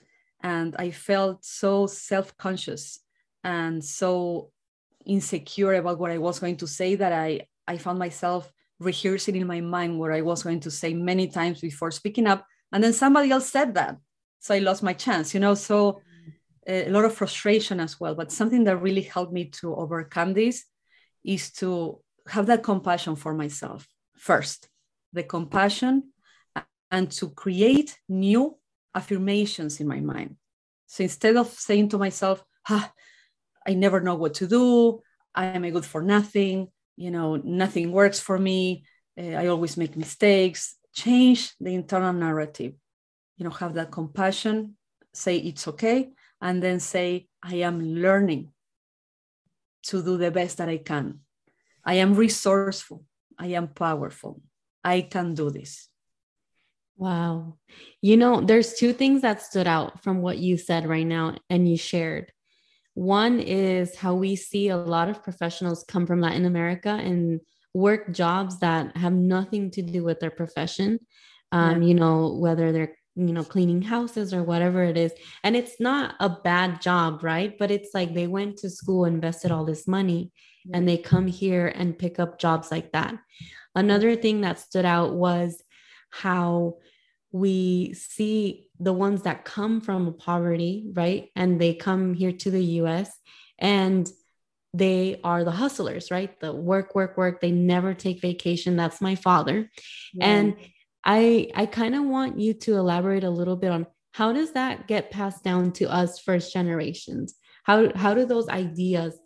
And 0.42 0.76
I 0.78 0.90
felt 0.90 1.44
so 1.44 1.86
self 1.86 2.36
conscious 2.36 3.00
and 3.42 3.82
so 3.82 4.50
insecure 5.06 5.74
about 5.74 5.98
what 5.98 6.10
I 6.10 6.18
was 6.18 6.38
going 6.38 6.56
to 6.58 6.66
say 6.66 6.96
that 6.96 7.12
I, 7.12 7.46
I 7.66 7.78
found 7.78 7.98
myself 7.98 8.52
rehearsing 8.78 9.36
in 9.36 9.46
my 9.46 9.60
mind 9.60 9.98
what 9.98 10.12
I 10.12 10.20
was 10.20 10.42
going 10.42 10.60
to 10.60 10.70
say 10.70 10.92
many 10.92 11.28
times 11.28 11.60
before 11.60 11.90
speaking 11.90 12.26
up. 12.26 12.46
And 12.72 12.84
then 12.84 12.92
somebody 12.92 13.30
else 13.30 13.48
said 13.48 13.74
that. 13.74 13.96
So 14.40 14.54
I 14.54 14.58
lost 14.58 14.82
my 14.82 14.92
chance, 14.92 15.32
you 15.32 15.40
know. 15.40 15.54
So 15.54 16.02
a 16.66 16.90
lot 16.90 17.04
of 17.04 17.14
frustration 17.14 17.80
as 17.80 17.99
well. 18.00 18.14
But 18.14 18.32
something 18.32 18.64
that 18.64 18.78
really 18.78 19.02
helped 19.02 19.32
me 19.32 19.46
to 19.61 19.75
overcome 19.75 20.35
this 20.35 20.64
is 21.25 21.52
to 21.52 22.00
have 22.28 22.46
that 22.46 22.62
compassion 22.62 23.16
for 23.16 23.35
myself 23.35 23.87
first, 24.16 24.68
the 25.12 25.23
compassion 25.23 26.12
and 26.90 27.11
to 27.12 27.30
create 27.30 27.99
new 28.08 28.56
affirmations 28.94 29.80
in 29.80 29.87
my 29.87 30.00
mind. 30.00 30.37
So 30.87 31.02
instead 31.02 31.37
of 31.37 31.49
saying 31.49 31.90
to 31.90 31.99
myself, 31.99 32.44
ah, 32.68 32.92
I 33.66 33.75
never 33.75 34.00
know 34.00 34.14
what 34.14 34.35
to 34.35 34.46
do, 34.46 35.02
I 35.35 35.46
am 35.46 35.64
a 35.64 35.70
good 35.70 35.85
for 35.85 36.02
nothing, 36.02 36.68
you 36.96 37.11
know, 37.11 37.37
nothing 37.37 37.92
works 37.92 38.20
for 38.20 38.38
me, 38.38 38.85
uh, 39.20 39.32
I 39.40 39.49
always 39.49 39.76
make 39.76 39.96
mistakes, 39.96 40.76
change 40.94 41.52
the 41.61 41.75
internal 41.75 42.12
narrative. 42.12 42.75
You 43.37 43.44
know, 43.44 43.50
have 43.50 43.75
that 43.75 43.90
compassion, 43.90 44.76
say 45.12 45.37
it's 45.37 45.68
okay, 45.68 46.11
and 46.40 46.62
then 46.62 46.81
say, 46.81 47.28
I 47.43 47.57
am 47.57 47.81
learning 47.81 48.52
to 49.85 50.02
do 50.02 50.16
the 50.16 50.31
best 50.31 50.59
that 50.59 50.69
I 50.69 50.78
can. 50.78 51.21
I 51.85 51.95
am 51.95 52.14
resourceful. 52.14 53.05
I 53.38 53.49
am 53.49 53.69
powerful. 53.69 54.43
I 54.83 55.02
can 55.02 55.35
do 55.35 55.50
this. 55.50 55.88
Wow. 56.97 57.59
You 58.00 58.16
know, 58.16 58.40
there's 58.40 58.75
two 58.75 58.93
things 58.93 59.23
that 59.23 59.43
stood 59.43 59.66
out 59.66 60.02
from 60.02 60.23
what 60.23 60.38
you 60.38 60.57
said 60.57 60.87
right 60.87 61.07
now 61.07 61.37
and 61.50 61.69
you 61.69 61.76
shared. 61.76 62.33
One 62.95 63.40
is 63.40 63.95
how 63.97 64.14
we 64.14 64.37
see 64.37 64.69
a 64.69 64.76
lot 64.76 65.11
of 65.11 65.23
professionals 65.23 65.85
come 65.87 66.07
from 66.07 66.21
Latin 66.23 66.47
America 66.47 66.88
and 66.88 67.40
work 67.75 68.12
jobs 68.14 68.59
that 68.61 68.97
have 68.97 69.12
nothing 69.12 69.71
to 69.73 69.83
do 69.83 70.02
with 70.02 70.19
their 70.19 70.31
profession. 70.31 71.00
Um, 71.52 71.83
yeah. 71.83 71.88
You 71.88 71.95
know, 71.95 72.35
whether 72.35 72.73
they're, 72.73 72.97
you 73.16 73.32
know, 73.32 73.42
cleaning 73.42 73.82
houses 73.82 74.32
or 74.35 74.42
whatever 74.42 74.85
it 74.85 74.96
is. 74.96 75.12
And 75.42 75.56
it's 75.56 75.80
not 75.80 76.14
a 76.20 76.28
bad 76.28 76.80
job, 76.80 77.25
right? 77.25 77.58
But 77.58 77.70
it's 77.70 77.90
like 77.94 78.14
they 78.14 78.26
went 78.26 78.58
to 78.58 78.70
school, 78.70 79.06
invested 79.06 79.50
all 79.50 79.64
this 79.64 79.88
money, 79.88 80.32
and 80.73 80.87
they 80.87 80.99
come 80.99 81.26
here 81.26 81.68
and 81.68 81.99
pick 81.99 82.18
up 82.18 82.38
jobs 82.38 82.70
like 82.70 82.92
that. 82.92 83.16
Another 83.75 84.16
thing 84.16 84.42
that 84.42 84.58
stood 84.58 84.85
out 84.85 85.14
was 85.14 85.62
how 86.11 86.76
we 87.32 87.94
see 87.94 88.68
the 88.78 88.92
ones 88.92 89.23
that 89.23 89.44
come 89.44 89.80
from 89.80 90.14
poverty, 90.14 90.90
right? 90.92 91.30
And 91.37 91.61
they 91.61 91.75
come 91.75 92.14
here 92.14 92.32
to 92.32 92.50
the 92.50 92.64
US 92.80 93.11
and 93.58 94.11
they 94.73 95.20
are 95.25 95.44
the 95.44 95.50
hustlers, 95.50 96.11
right? 96.11 96.38
The 96.40 96.52
work, 96.52 96.94
work, 96.94 97.16
work. 97.16 97.40
They 97.40 97.50
never 97.50 97.94
take 97.94 98.20
vacation. 98.20 98.76
That's 98.76 99.00
my 99.00 99.14
father. 99.14 99.70
Yeah. 100.12 100.26
And 100.26 100.56
I 101.06 101.50
I 101.56 101.66
kind 101.66 101.96
of 101.96 102.04
want 102.04 102.40
you 102.40 102.54
to 102.54 102.76
elaborate 102.76 103.25
a 103.25 103.30
little 103.30 103.56
bit 103.56 103.72
on 103.72 103.86
how 104.14 104.32
does 104.32 104.52
that 104.54 104.88
get 104.88 105.10
passed 105.12 105.44
down 105.44 105.72
to 105.75 105.86
us 105.92 106.18
first 106.20 106.52
generations? 106.52 107.36
How 107.64 107.92
how 107.96 108.14
do 108.14 108.26
those 108.26 108.48
ideas 108.48 109.18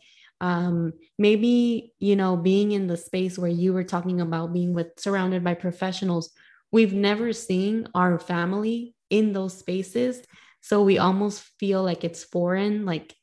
um 0.42 0.92
maybe 1.18 1.92
you 1.98 2.16
know 2.16 2.36
being 2.36 2.72
in 2.72 2.86
the 2.88 2.96
space 2.96 3.38
where 3.38 3.50
you 3.50 3.72
were 3.74 3.84
talking 3.84 4.20
about 4.22 4.52
being 4.54 4.72
with 4.74 4.88
surrounded 4.98 5.44
by 5.44 5.52
professionals 5.54 6.30
we've 6.72 6.94
never 6.94 7.32
seen 7.32 7.86
our 7.94 8.18
family 8.18 8.94
in 9.10 9.32
those 9.32 9.58
spaces. 9.58 10.22
So 10.62 10.82
we 10.84 10.98
almost 10.98 11.42
feel 11.58 11.82
like 11.82 12.04
it's 12.04 12.24
foreign 12.24 12.84
like 12.86 13.14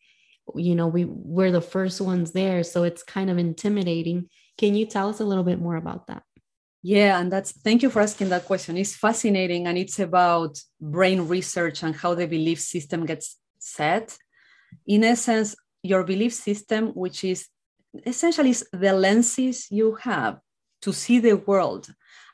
you 0.55 0.75
know 0.75 0.87
we 0.87 1.05
we're 1.05 1.51
the 1.51 1.61
first 1.61 2.01
ones 2.01 2.31
there. 2.33 2.63
So 2.63 2.83
it's 2.83 3.03
kind 3.03 3.29
of 3.31 3.37
intimidating. 3.37 4.29
Can 4.57 4.75
you 4.75 4.85
tell 4.87 5.09
us 5.09 5.19
a 5.21 5.25
little 5.25 5.43
bit 5.45 5.59
more 5.61 5.75
about 5.77 6.07
that 6.07 6.23
yeah 6.81 7.19
and 7.19 7.31
that's 7.31 7.51
thank 7.51 7.81
you 7.81 7.89
for 7.89 8.01
asking 8.01 8.29
that 8.29 8.45
question 8.45 8.77
it's 8.77 8.95
fascinating 8.95 9.67
and 9.67 9.77
it's 9.77 9.99
about 9.99 10.59
brain 10.79 11.27
research 11.27 11.83
and 11.83 11.95
how 11.95 12.13
the 12.13 12.27
belief 12.27 12.59
system 12.59 13.05
gets 13.05 13.37
set 13.59 14.17
in 14.85 15.03
essence 15.03 15.55
your 15.83 16.03
belief 16.03 16.33
system 16.33 16.87
which 16.89 17.23
is 17.23 17.47
essentially 18.05 18.53
the 18.73 18.93
lenses 18.93 19.67
you 19.71 19.95
have 19.95 20.39
to 20.81 20.93
see 20.93 21.19
the 21.19 21.33
world 21.33 21.89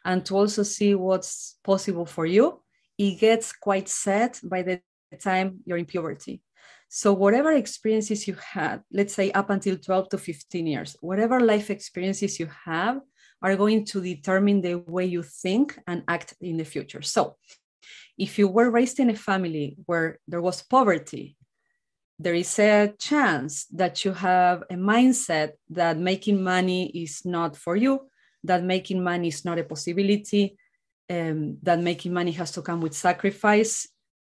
and 0.05 0.25
to 0.25 0.35
also 0.35 0.63
see 0.63 0.95
what's 0.95 1.57
possible 1.63 2.05
for 2.05 2.25
you, 2.25 2.61
it 2.97 3.19
gets 3.19 3.53
quite 3.53 3.87
set 3.87 4.39
by 4.43 4.61
the 4.61 4.81
time 5.19 5.59
you're 5.65 5.77
in 5.77 5.85
puberty. 5.85 6.41
So, 6.89 7.13
whatever 7.13 7.51
experiences 7.53 8.27
you 8.27 8.35
had, 8.35 8.83
let's 8.91 9.13
say 9.13 9.31
up 9.31 9.49
until 9.49 9.77
12 9.77 10.09
to 10.09 10.17
15 10.17 10.67
years, 10.67 10.95
whatever 11.01 11.39
life 11.39 11.69
experiences 11.71 12.39
you 12.39 12.49
have 12.65 12.99
are 13.43 13.55
going 13.55 13.85
to 13.85 14.01
determine 14.01 14.61
the 14.61 14.75
way 14.75 15.05
you 15.05 15.21
think 15.21 15.77
and 15.85 16.03
act 16.07 16.33
in 16.41 16.57
the 16.57 16.65
future. 16.65 17.01
So, 17.01 17.35
if 18.17 18.39
you 18.39 18.47
were 18.47 18.71
raised 18.71 18.99
in 18.99 19.09
a 19.09 19.15
family 19.15 19.75
where 19.85 20.19
there 20.27 20.41
was 20.41 20.63
poverty, 20.63 21.35
there 22.17 22.35
is 22.35 22.57
a 22.57 22.93
chance 22.97 23.65
that 23.65 24.05
you 24.05 24.13
have 24.13 24.63
a 24.69 24.75
mindset 24.75 25.51
that 25.69 25.97
making 25.97 26.43
money 26.43 26.89
is 27.03 27.25
not 27.25 27.57
for 27.57 27.75
you 27.75 28.09
that 28.43 28.63
making 28.63 29.03
money 29.03 29.29
is 29.29 29.45
not 29.45 29.59
a 29.59 29.63
possibility, 29.63 30.57
um, 31.09 31.57
that 31.63 31.79
making 31.79 32.13
money 32.13 32.31
has 32.31 32.51
to 32.51 32.61
come 32.61 32.81
with 32.81 32.93
sacrifice, 32.93 33.87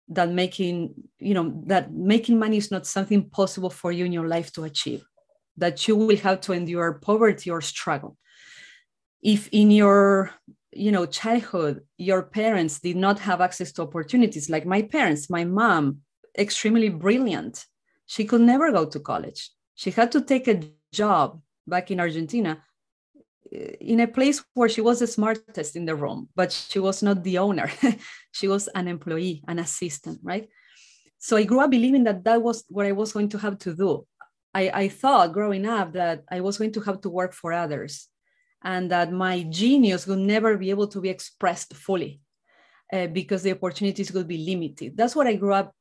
that 0.08 0.30
making, 0.30 0.94
you 1.18 1.34
know, 1.34 1.62
that 1.66 1.92
making 1.92 2.38
money 2.38 2.58
is 2.58 2.70
not 2.70 2.86
something 2.86 3.28
possible 3.30 3.70
for 3.70 3.92
you 3.92 4.04
in 4.04 4.12
your 4.12 4.28
life 4.28 4.52
to 4.52 4.64
achieve, 4.64 5.04
that 5.56 5.88
you 5.88 5.96
will 5.96 6.16
have 6.16 6.40
to 6.42 6.52
endure 6.52 7.00
poverty 7.02 7.50
or 7.50 7.60
struggle. 7.60 8.16
If 9.24 9.48
in 9.50 9.70
your 9.70 10.30
you 10.74 10.90
know 10.90 11.06
childhood 11.06 11.82
your 11.98 12.22
parents 12.22 12.80
did 12.80 12.96
not 12.96 13.18
have 13.20 13.40
access 13.40 13.72
to 13.72 13.82
opportunities 13.82 14.50
like 14.50 14.66
my 14.66 14.82
parents 14.82 15.30
my 15.30 15.44
mom 15.44 15.98
extremely 16.36 16.88
brilliant 16.88 17.64
she 18.06 18.24
could 18.24 18.40
never 18.40 18.72
go 18.72 18.84
to 18.84 19.00
college 19.00 19.50
she 19.76 19.90
had 19.90 20.10
to 20.12 20.20
take 20.20 20.48
a 20.48 20.60
job 20.92 21.40
back 21.66 21.90
in 21.90 22.00
argentina 22.00 22.62
eh, 23.52 23.76
in 23.80 24.00
a 24.00 24.08
place 24.08 24.44
where 24.54 24.68
she 24.68 24.80
was 24.80 24.98
the 24.98 25.06
smartest 25.06 25.76
in 25.76 25.84
the 25.84 25.94
room, 25.94 26.28
but 26.34 26.50
she 26.50 26.78
was 26.78 27.02
not 27.02 27.22
the 27.22 27.38
owner. 27.38 27.70
she 28.32 28.48
was 28.48 28.68
an 28.74 28.88
employee, 28.88 29.44
an 29.46 29.58
assistant, 29.58 30.18
right? 30.22 30.48
So 31.18 31.36
I 31.36 31.44
grew 31.44 31.60
up 31.60 31.70
believing 31.70 32.04
that 32.04 32.24
that 32.24 32.42
was 32.42 32.64
what 32.68 32.86
I 32.86 32.92
was 32.92 33.12
going 33.12 33.28
to 33.30 33.38
have 33.38 33.58
to 33.60 33.74
do. 33.74 34.06
I, 34.52 34.70
I 34.70 34.88
thought 34.88 35.32
growing 35.32 35.66
up 35.66 35.92
that 35.92 36.24
I 36.30 36.40
was 36.40 36.58
going 36.58 36.72
to 36.72 36.80
have 36.80 37.00
to 37.02 37.10
work 37.10 37.32
for 37.32 37.52
others 37.52 38.08
and 38.64 38.90
that 38.90 39.12
my 39.12 39.42
genius 39.42 40.06
would 40.06 40.18
never 40.18 40.56
be 40.56 40.70
able 40.70 40.88
to 40.88 41.00
be 41.00 41.10
expressed 41.10 41.74
fully 41.74 42.20
uh, 42.92 43.06
because 43.08 43.42
the 43.42 43.52
opportunities 43.52 44.12
would 44.12 44.26
be 44.26 44.38
limited. 44.38 44.96
That's 44.96 45.14
what 45.14 45.26
I 45.26 45.34
grew 45.34 45.52
up 45.52 45.74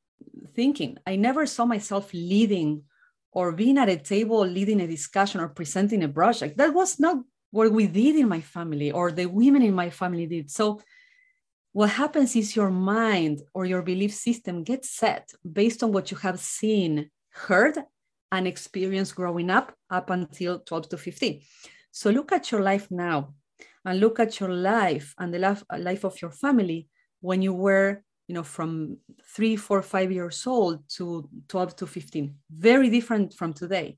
thinking. 0.53 0.97
I 1.07 1.15
never 1.15 1.45
saw 1.45 1.65
myself 1.65 2.13
leading 2.13 2.83
or 3.31 3.51
being 3.51 3.77
at 3.77 3.89
a 3.89 3.97
table 3.97 4.45
leading 4.45 4.81
a 4.81 4.87
discussion 4.87 5.41
or 5.41 5.49
presenting 5.49 6.03
a 6.03 6.09
project. 6.09 6.57
That 6.57 6.73
was 6.73 6.99
not 6.99 7.17
what 7.51 7.71
we 7.71 7.87
did 7.87 8.15
in 8.15 8.27
my 8.27 8.41
family 8.41 8.91
or 8.91 9.11
the 9.11 9.25
women 9.25 9.61
in 9.61 9.73
my 9.73 9.89
family 9.89 10.27
did. 10.27 10.51
So 10.51 10.81
what 11.71 11.89
happens 11.89 12.35
is 12.35 12.55
your 12.55 12.69
mind 12.69 13.41
or 13.53 13.65
your 13.65 13.81
belief 13.81 14.13
system 14.13 14.63
gets 14.63 14.91
set 14.91 15.31
based 15.49 15.83
on 15.83 15.91
what 15.91 16.11
you 16.11 16.17
have 16.17 16.39
seen, 16.39 17.09
heard, 17.29 17.77
and 18.31 18.47
experienced 18.47 19.15
growing 19.15 19.49
up 19.49 19.73
up 19.89 20.09
until 20.09 20.59
12 20.59 20.89
to 20.89 20.97
15. 20.97 21.41
So 21.95 22.09
look 22.09 22.31
at 22.31 22.51
your 22.51 22.61
life 22.61 22.89
now 22.89 23.35
and 23.85 23.99
look 23.99 24.19
at 24.19 24.39
your 24.39 24.49
life 24.49 25.13
and 25.19 25.31
the 25.31 25.37
life, 25.37 25.63
life 25.77 26.03
of 26.03 26.19
your 26.21 26.31
family 26.31 26.87
when 27.21 27.43
you 27.43 27.53
were 27.53 28.01
you 28.27 28.33
know 28.33 28.41
from 28.41 28.97
three 29.35 29.55
four 29.55 29.83
five 29.83 30.11
years 30.11 30.47
old 30.47 30.79
to 30.89 31.29
12 31.49 31.75
to 31.75 31.85
15 31.85 32.35
very 32.49 32.89
different 32.89 33.33
from 33.35 33.53
today. 33.53 33.97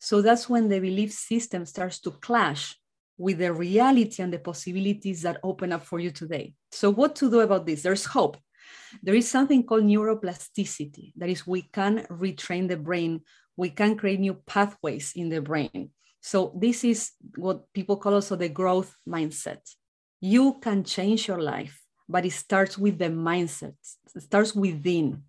So 0.00 0.20
that's 0.20 0.48
when 0.48 0.68
the 0.68 0.80
belief 0.80 1.12
system 1.12 1.64
starts 1.64 2.00
to 2.00 2.10
clash 2.10 2.76
with 3.16 3.38
the 3.38 3.52
reality 3.52 4.20
and 4.20 4.32
the 4.32 4.40
possibilities 4.40 5.22
that 5.22 5.38
open 5.44 5.72
up 5.72 5.84
for 5.84 6.00
you 6.00 6.10
today. 6.10 6.54
So 6.72 6.90
what 6.90 7.14
to 7.16 7.30
do 7.30 7.40
about 7.40 7.66
this? 7.66 7.82
There's 7.82 8.04
hope. 8.04 8.36
There 9.02 9.14
is 9.14 9.30
something 9.30 9.64
called 9.64 9.84
neuroplasticity. 9.84 11.12
That 11.16 11.28
is 11.28 11.46
we 11.46 11.62
can 11.62 12.04
retrain 12.10 12.68
the 12.68 12.76
brain. 12.76 13.20
We 13.56 13.70
can 13.70 13.96
create 13.96 14.20
new 14.20 14.34
pathways 14.34 15.12
in 15.14 15.28
the 15.28 15.40
brain 15.40 15.90
so 16.20 16.52
this 16.58 16.84
is 16.84 17.12
what 17.36 17.72
people 17.72 17.96
call 17.96 18.14
also 18.14 18.36
the 18.36 18.48
growth 18.48 18.94
mindset. 19.08 19.60
You 20.20 20.58
can 20.60 20.84
change 20.84 21.28
your 21.28 21.40
life 21.40 21.80
but 22.08 22.24
it 22.24 22.32
starts 22.32 22.78
with 22.78 22.98
the 22.98 23.10
mindset. 23.10 23.74
It 24.14 24.22
starts 24.22 24.54
within. 24.54 25.24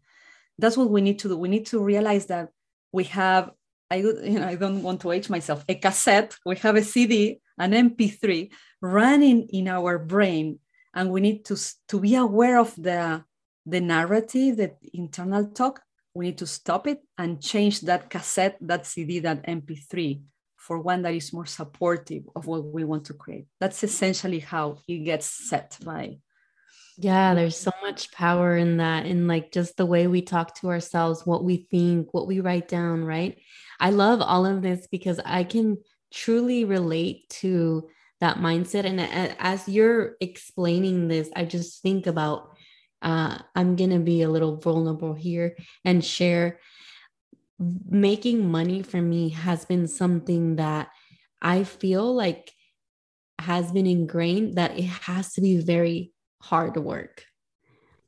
That's 0.57 0.77
what 0.77 0.89
we 0.89 1.01
need 1.01 1.19
to 1.19 1.27
do. 1.27 1.37
We 1.37 1.49
need 1.49 1.65
to 1.67 1.83
realize 1.83 2.27
that 2.27 2.49
we 2.91 3.03
have 3.05 3.51
i 3.91 3.95
you 3.95 4.39
know 4.39 4.47
i 4.47 4.55
don't 4.55 4.83
want 4.83 5.01
to 5.01 5.11
age 5.11 5.29
myself 5.29 5.63
a 5.67 5.75
cassette 5.75 6.35
we 6.45 6.55
have 6.55 6.75
a 6.75 6.83
cd 6.83 7.41
an 7.57 7.71
mp3 7.71 8.51
running 8.81 9.47
in 9.49 9.67
our 9.67 9.97
brain 9.97 10.59
and 10.93 11.11
we 11.11 11.21
need 11.21 11.43
to 11.45 11.55
to 11.87 11.99
be 11.99 12.15
aware 12.15 12.59
of 12.59 12.73
the 12.75 13.23
the 13.65 13.81
narrative 13.81 14.57
the 14.57 14.71
internal 14.93 15.45
talk 15.47 15.81
we 16.13 16.25
need 16.25 16.37
to 16.37 16.47
stop 16.47 16.87
it 16.87 16.99
and 17.17 17.41
change 17.41 17.81
that 17.81 18.09
cassette 18.09 18.57
that 18.61 18.85
cd 18.85 19.19
that 19.19 19.45
mp3 19.45 20.21
for 20.69 20.79
one 20.79 21.01
that 21.01 21.15
is 21.15 21.33
more 21.33 21.47
supportive 21.47 22.23
of 22.35 22.45
what 22.45 22.63
we 22.63 22.83
want 22.83 23.03
to 23.03 23.13
create 23.13 23.47
that's 23.59 23.83
essentially 23.83 24.39
how 24.39 24.77
it 24.87 24.99
gets 24.99 25.25
set 25.25 25.75
by 25.83 26.15
yeah, 27.01 27.33
there's 27.33 27.55
so 27.55 27.71
much 27.81 28.11
power 28.11 28.57
in 28.57 28.75
that, 28.77 29.05
in 29.05 29.25
like 29.25 29.53
just 29.53 29.77
the 29.77 29.85
way 29.85 30.07
we 30.07 30.21
talk 30.21 30.55
to 30.55 30.67
ourselves, 30.67 31.25
what 31.25 31.45
we 31.45 31.65
think, 31.71 32.13
what 32.13 32.27
we 32.27 32.41
write 32.41 32.67
down, 32.67 33.05
right? 33.05 33.37
I 33.79 33.91
love 33.91 34.19
all 34.21 34.45
of 34.45 34.61
this 34.61 34.85
because 34.91 35.17
I 35.23 35.45
can 35.45 35.77
truly 36.13 36.65
relate 36.65 37.29
to 37.41 37.89
that 38.19 38.39
mindset. 38.39 38.83
And 38.83 38.99
as 39.39 39.65
you're 39.69 40.15
explaining 40.19 41.07
this, 41.07 41.29
I 41.33 41.45
just 41.45 41.81
think 41.81 42.05
about 42.05 42.57
uh, 43.01 43.37
I'm 43.55 43.77
going 43.77 43.91
to 43.91 43.99
be 43.99 44.23
a 44.23 44.29
little 44.29 44.57
vulnerable 44.57 45.13
here 45.13 45.55
and 45.85 46.03
share 46.03 46.59
making 47.59 48.49
money 48.49 48.81
for 48.81 49.01
me 49.01 49.29
has 49.29 49.65
been 49.65 49.87
something 49.87 50.55
that 50.55 50.89
I 51.41 51.63
feel 51.63 52.13
like 52.13 52.51
has 53.39 53.71
been 53.71 53.87
ingrained 53.87 54.55
that 54.57 54.77
it 54.77 54.85
has 54.85 55.33
to 55.33 55.41
be 55.41 55.57
very 55.57 56.11
hard 56.41 56.77
work, 56.77 57.23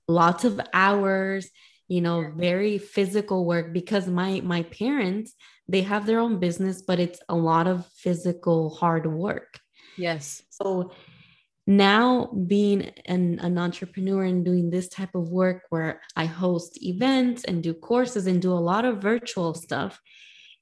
lots 0.07 0.45
of 0.45 0.59
hours, 0.73 1.49
you 1.87 2.01
know, 2.01 2.31
very 2.35 2.77
physical 2.77 3.45
work 3.45 3.73
because 3.73 4.07
my 4.07 4.41
my 4.41 4.63
parents, 4.63 5.33
they 5.67 5.81
have 5.81 6.05
their 6.05 6.19
own 6.19 6.39
business, 6.39 6.81
but 6.81 6.99
it's 6.99 7.19
a 7.27 7.35
lot 7.35 7.67
of 7.67 7.85
physical 7.97 8.69
hard 8.69 9.05
work. 9.05 9.59
Yes. 9.97 10.41
So 10.49 10.91
now 11.77 12.25
being 12.47 12.91
an, 13.05 13.39
an 13.39 13.57
entrepreneur 13.57 14.23
and 14.23 14.43
doing 14.43 14.69
this 14.69 14.89
type 14.89 15.15
of 15.15 15.29
work 15.29 15.63
where 15.69 16.01
I 16.15 16.25
host 16.25 16.81
events 16.83 17.43
and 17.45 17.63
do 17.63 17.73
courses 17.73 18.27
and 18.27 18.41
do 18.41 18.51
a 18.51 18.65
lot 18.71 18.85
of 18.85 19.01
virtual 19.01 19.53
stuff, 19.53 19.99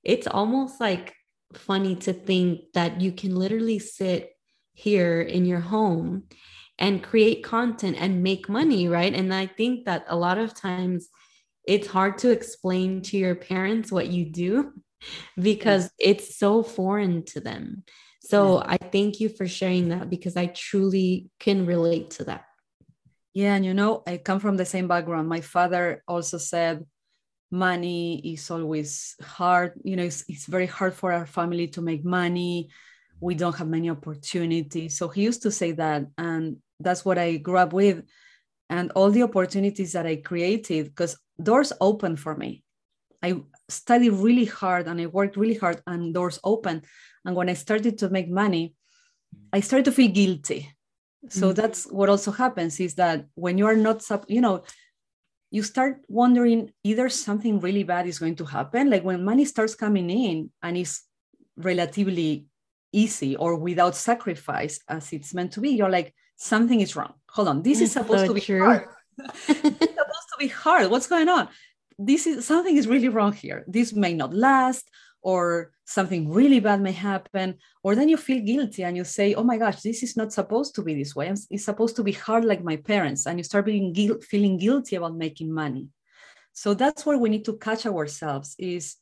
it's 0.04 0.28
almost 0.28 0.80
like 0.80 1.15
funny 1.54 1.95
to 1.95 2.13
think 2.13 2.62
that 2.74 3.02
you 3.02 3.12
can 3.12 3.36
literally 3.36 3.80
sit 3.80 4.30
here 4.74 5.22
in 5.22 5.45
your 5.45 5.60
home 5.60 6.24
and 6.78 7.04
create 7.04 7.43
content 7.43 7.98
and 8.00 8.24
make 8.24 8.48
money, 8.48 8.88
right? 8.88 9.13
And 9.13 9.34
I 9.34 9.48
think 9.48 9.86
that 9.86 10.06
a 10.08 10.15
lot 10.15 10.38
of 10.38 10.54
times 10.54 11.10
it's 11.65 11.88
hard 11.88 12.19
to 12.19 12.30
explain 12.30 13.02
to 13.02 13.17
your 13.17 13.36
parents 13.36 13.91
what 13.91 14.08
you 14.08 14.26
do 14.26 14.74
because 15.41 15.89
it's 16.00 16.38
so 16.38 16.62
foreign 16.63 17.26
to 17.26 17.39
them. 17.39 17.84
So 18.30 18.62
I 18.63 18.78
thank 18.78 19.20
you 19.20 19.28
for 19.28 19.48
sharing 19.48 19.89
that 19.89 20.08
because 20.08 20.38
I 20.38 20.46
truly 20.46 21.32
can 21.39 21.65
relate 21.65 22.12
to 22.12 22.26
that. 22.26 22.46
Yeah, 23.34 23.56
and 23.56 23.65
you 23.65 23.74
know, 23.74 24.04
I 24.06 24.18
come 24.18 24.39
from 24.39 24.56
the 24.56 24.65
same 24.65 24.88
background. 24.88 25.28
My 25.28 25.42
father 25.42 26.04
also 26.08 26.38
said 26.38 26.86
money 27.50 28.22
is 28.34 28.52
always 28.52 29.15
hard. 29.20 29.74
You 29.84 29.96
know, 29.96 30.04
it's, 30.04 30.26
it's 30.28 30.46
very 30.46 30.68
hard 30.68 30.94
for 30.94 31.12
our 31.12 31.26
family 31.26 31.70
to 31.70 31.82
make 31.82 32.06
money. 32.06 32.70
We 33.20 33.34
don't 33.34 33.56
have 33.56 33.68
many 33.68 33.89
opportunities. 33.89 34.96
So 34.96 35.08
he 35.08 35.24
used 35.24 35.42
to 35.42 35.52
say 35.52 35.72
that. 35.72 36.06
And 36.15 36.58
that's 36.80 37.04
what 37.04 37.18
I 37.18 37.38
grew 37.38 37.58
up 37.58 37.74
with. 37.74 38.04
And 38.70 38.92
all 38.92 39.10
the 39.10 39.24
opportunities 39.24 39.94
that 39.94 40.06
I 40.06 40.18
created, 40.18 40.86
because 40.86 41.18
doors 41.42 41.74
open 41.82 42.15
for 42.15 42.36
me. 42.36 42.63
I 43.24 43.42
studied 43.68 44.12
really 44.12 44.46
hard 44.46 44.88
and 44.88 45.02
I 45.02 45.08
worked 45.08 45.36
really 45.36 45.56
hard 45.56 45.82
and 45.88 46.13
doors 46.13 46.39
open. 46.44 46.84
And 47.25 47.36
when 47.36 47.49
I 47.49 47.53
started 47.53 47.97
to 47.99 48.10
make 48.10 48.29
money, 48.29 48.75
I 49.53 49.60
started 49.60 49.86
to 49.86 49.91
feel 49.91 50.12
guilty. 50.12 50.71
So 51.29 51.47
mm-hmm. 51.47 51.62
that's 51.62 51.86
what 51.86 52.10
also 52.10 52.32
happens 52.32 52.79
is 52.79 52.95
that 52.95 53.25
when 53.36 53.58
you 53.58 53.65
are 53.65 53.75
not, 53.75 54.03
you 54.27 54.41
know, 54.41 54.63
you 55.51 55.63
start 55.63 56.01
wondering 56.08 56.71
either 56.84 57.10
something 57.10 57.60
really 57.60 57.84
bad 57.84 58.08
is 58.08 58.19
going 58.19 58.36
to 58.36 58.45
happen. 58.45 58.89
Like 58.89 59.03
when 59.03 59.25
money 59.25 59.45
starts 59.45 59.75
coming 59.75 60.10
in 60.10 60.51
and 60.62 60.77
is 60.77 61.01
relatively 61.58 62.45
easy 62.93 63.36
or 63.36 63.55
without 63.55 63.95
sacrifice 63.95 64.79
as 64.88 65.12
it's 65.12 65.34
meant 65.34 65.53
to 65.53 65.62
be, 65.62 65.69
you're 65.69 65.89
like, 65.89 66.13
something 66.38 66.79
is 66.79 66.95
wrong. 66.95 67.13
Hold 67.32 67.47
on, 67.49 67.62
this 67.63 67.82
is 67.82 67.91
supposed 67.91 68.21
so 68.21 68.27
to 68.27 68.34
be 68.34 68.41
true. 68.41 68.63
hard. 68.63 68.88
it's 69.19 69.45
supposed 69.47 70.29
to 70.32 70.38
be 70.39 70.47
hard. 70.47 70.89
What's 70.89 71.08
going 71.08 71.27
on? 71.27 71.49
This 71.97 72.25
is 72.25 72.45
something 72.45 72.77
is 72.77 72.88
really 72.88 73.10
wrong 73.10 73.34
here. 73.34 73.65
This 73.67 73.91
may 73.93 74.13
not 74.13 74.34
last, 74.34 74.89
or 75.21 75.71
something 75.89 76.30
really 76.30 76.60
bad 76.60 76.82
may 76.82 76.91
happen. 76.91 77.56
Or 77.84 77.95
then 77.95 78.10
you 78.10 78.17
feel 78.17 78.41
guilty 78.43 78.84
and 78.84 78.95
you 78.95 79.04
say, 79.04 79.34
"Oh 79.34 79.43
my 79.43 79.58
gosh, 79.58 79.82
this 79.82 80.04
is 80.04 80.15
not 80.15 80.32
supposed 80.32 80.75
to 80.75 80.84
be 80.84 80.93
this 80.93 81.15
way. 81.15 81.34
It's 81.49 81.65
supposed 81.65 81.95
to 81.95 82.04
be 82.04 82.12
hard 82.12 82.45
like 82.45 82.63
my 82.63 82.78
parents." 82.78 83.25
And 83.25 83.39
you 83.39 83.43
start 83.43 83.65
being 83.65 83.93
feeling 84.32 84.58
guilty 84.58 84.95
about 84.97 85.15
making 85.25 85.52
money. 85.52 85.88
So 86.54 86.73
that's 86.73 87.06
where 87.06 87.17
we 87.17 87.30
need 87.30 87.45
to 87.45 87.58
catch 87.58 87.86
ourselves. 87.86 88.56
Is 88.60 88.97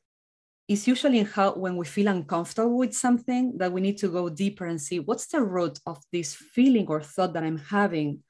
is 0.68 0.88
usually 0.88 1.20
in 1.20 1.26
how 1.26 1.54
when 1.64 1.76
we 1.78 1.86
feel 1.86 2.10
uncomfortable 2.10 2.78
with 2.78 2.94
something 2.94 3.58
that 3.58 3.72
we 3.72 3.82
need 3.82 3.98
to 3.98 4.10
go 4.10 4.30
deeper 4.30 4.66
and 4.66 4.82
see 4.82 5.00
what's 5.00 5.28
the 5.28 5.42
root 5.42 5.80
of 5.86 5.98
this 6.12 6.36
feeling 6.36 6.88
or 6.88 7.02
thought 7.02 7.34
that 7.34 7.44
I'm 7.44 7.58
having 7.58 8.24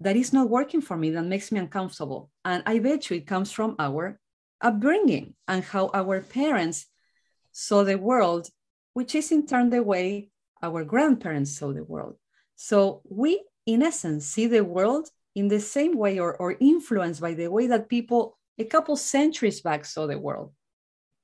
that 0.00 0.16
is 0.16 0.32
not 0.32 0.48
working 0.48 0.80
for 0.80 0.96
me 0.96 1.10
that 1.10 1.24
makes 1.24 1.50
me 1.50 1.58
uncomfortable. 1.58 2.30
And 2.44 2.62
I 2.66 2.78
bet 2.78 3.10
you 3.10 3.16
it 3.16 3.26
comes 3.26 3.50
from 3.50 3.74
our 3.78 4.20
upbringing 4.60 5.34
and 5.48 5.64
how 5.64 5.90
our 5.92 6.20
parents 6.20 6.86
saw 7.54 7.84
the 7.84 7.96
world, 7.96 8.48
which 8.92 9.14
is 9.14 9.32
in 9.32 9.46
turn 9.46 9.70
the 9.70 9.82
way 9.82 10.28
our 10.62 10.84
grandparents 10.84 11.56
saw 11.56 11.72
the 11.72 11.84
world. 11.84 12.16
So 12.56 13.00
we, 13.08 13.42
in 13.64 13.82
essence, 13.82 14.26
see 14.26 14.46
the 14.46 14.64
world 14.64 15.08
in 15.34 15.48
the 15.48 15.60
same 15.60 15.96
way 15.96 16.18
or, 16.18 16.36
or 16.36 16.56
influenced 16.60 17.20
by 17.20 17.34
the 17.34 17.48
way 17.48 17.66
that 17.66 17.88
people 17.88 18.38
a 18.58 18.64
couple 18.64 18.96
centuries 18.96 19.60
back 19.60 19.84
saw 19.84 20.06
the 20.06 20.18
world 20.18 20.52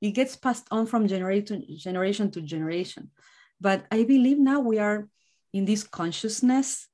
it 0.01 0.13
gets 0.13 0.37
passed 0.37 0.67
on 0.71 0.87
from 0.87 1.07
generation 1.07 1.65
to 1.67 1.77
generation 1.77 2.31
to 2.31 2.41
generation 2.41 3.11
but 3.61 3.85
i 3.91 4.03
believe 4.03 4.39
now 4.39 4.61
we 4.61 4.79
are 4.79 5.09
in 5.53 5.65
this 5.65 5.85
consciousness 5.85 6.89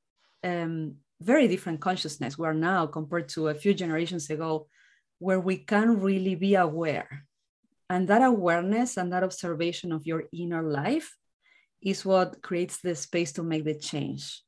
um, 0.44 0.96
very 1.20 1.49
different 1.49 1.81
consciousness 1.81 2.38
we 2.38 2.46
are 2.46 2.55
now 2.55 2.87
compared 2.87 3.29
to 3.29 3.49
a 3.49 3.55
few 3.55 3.72
generations 3.72 4.29
ago 4.29 4.66
where 5.18 5.40
we 5.40 5.57
can 5.57 6.01
really 6.01 6.35
be 6.35 6.55
aware 6.55 7.25
and 7.88 8.09
that 8.09 8.22
awareness 8.22 8.96
and 8.96 9.12
that 9.12 9.22
observation 9.22 9.92
of 9.92 10.07
your 10.07 10.25
inner 10.33 10.62
life 10.62 11.16
is 11.83 12.05
what 12.05 12.42
creates 12.42 12.81
the 12.81 12.94
space 12.94 13.33
to 13.33 13.42
make 13.42 13.64
the 13.64 13.75
change. 13.75 14.42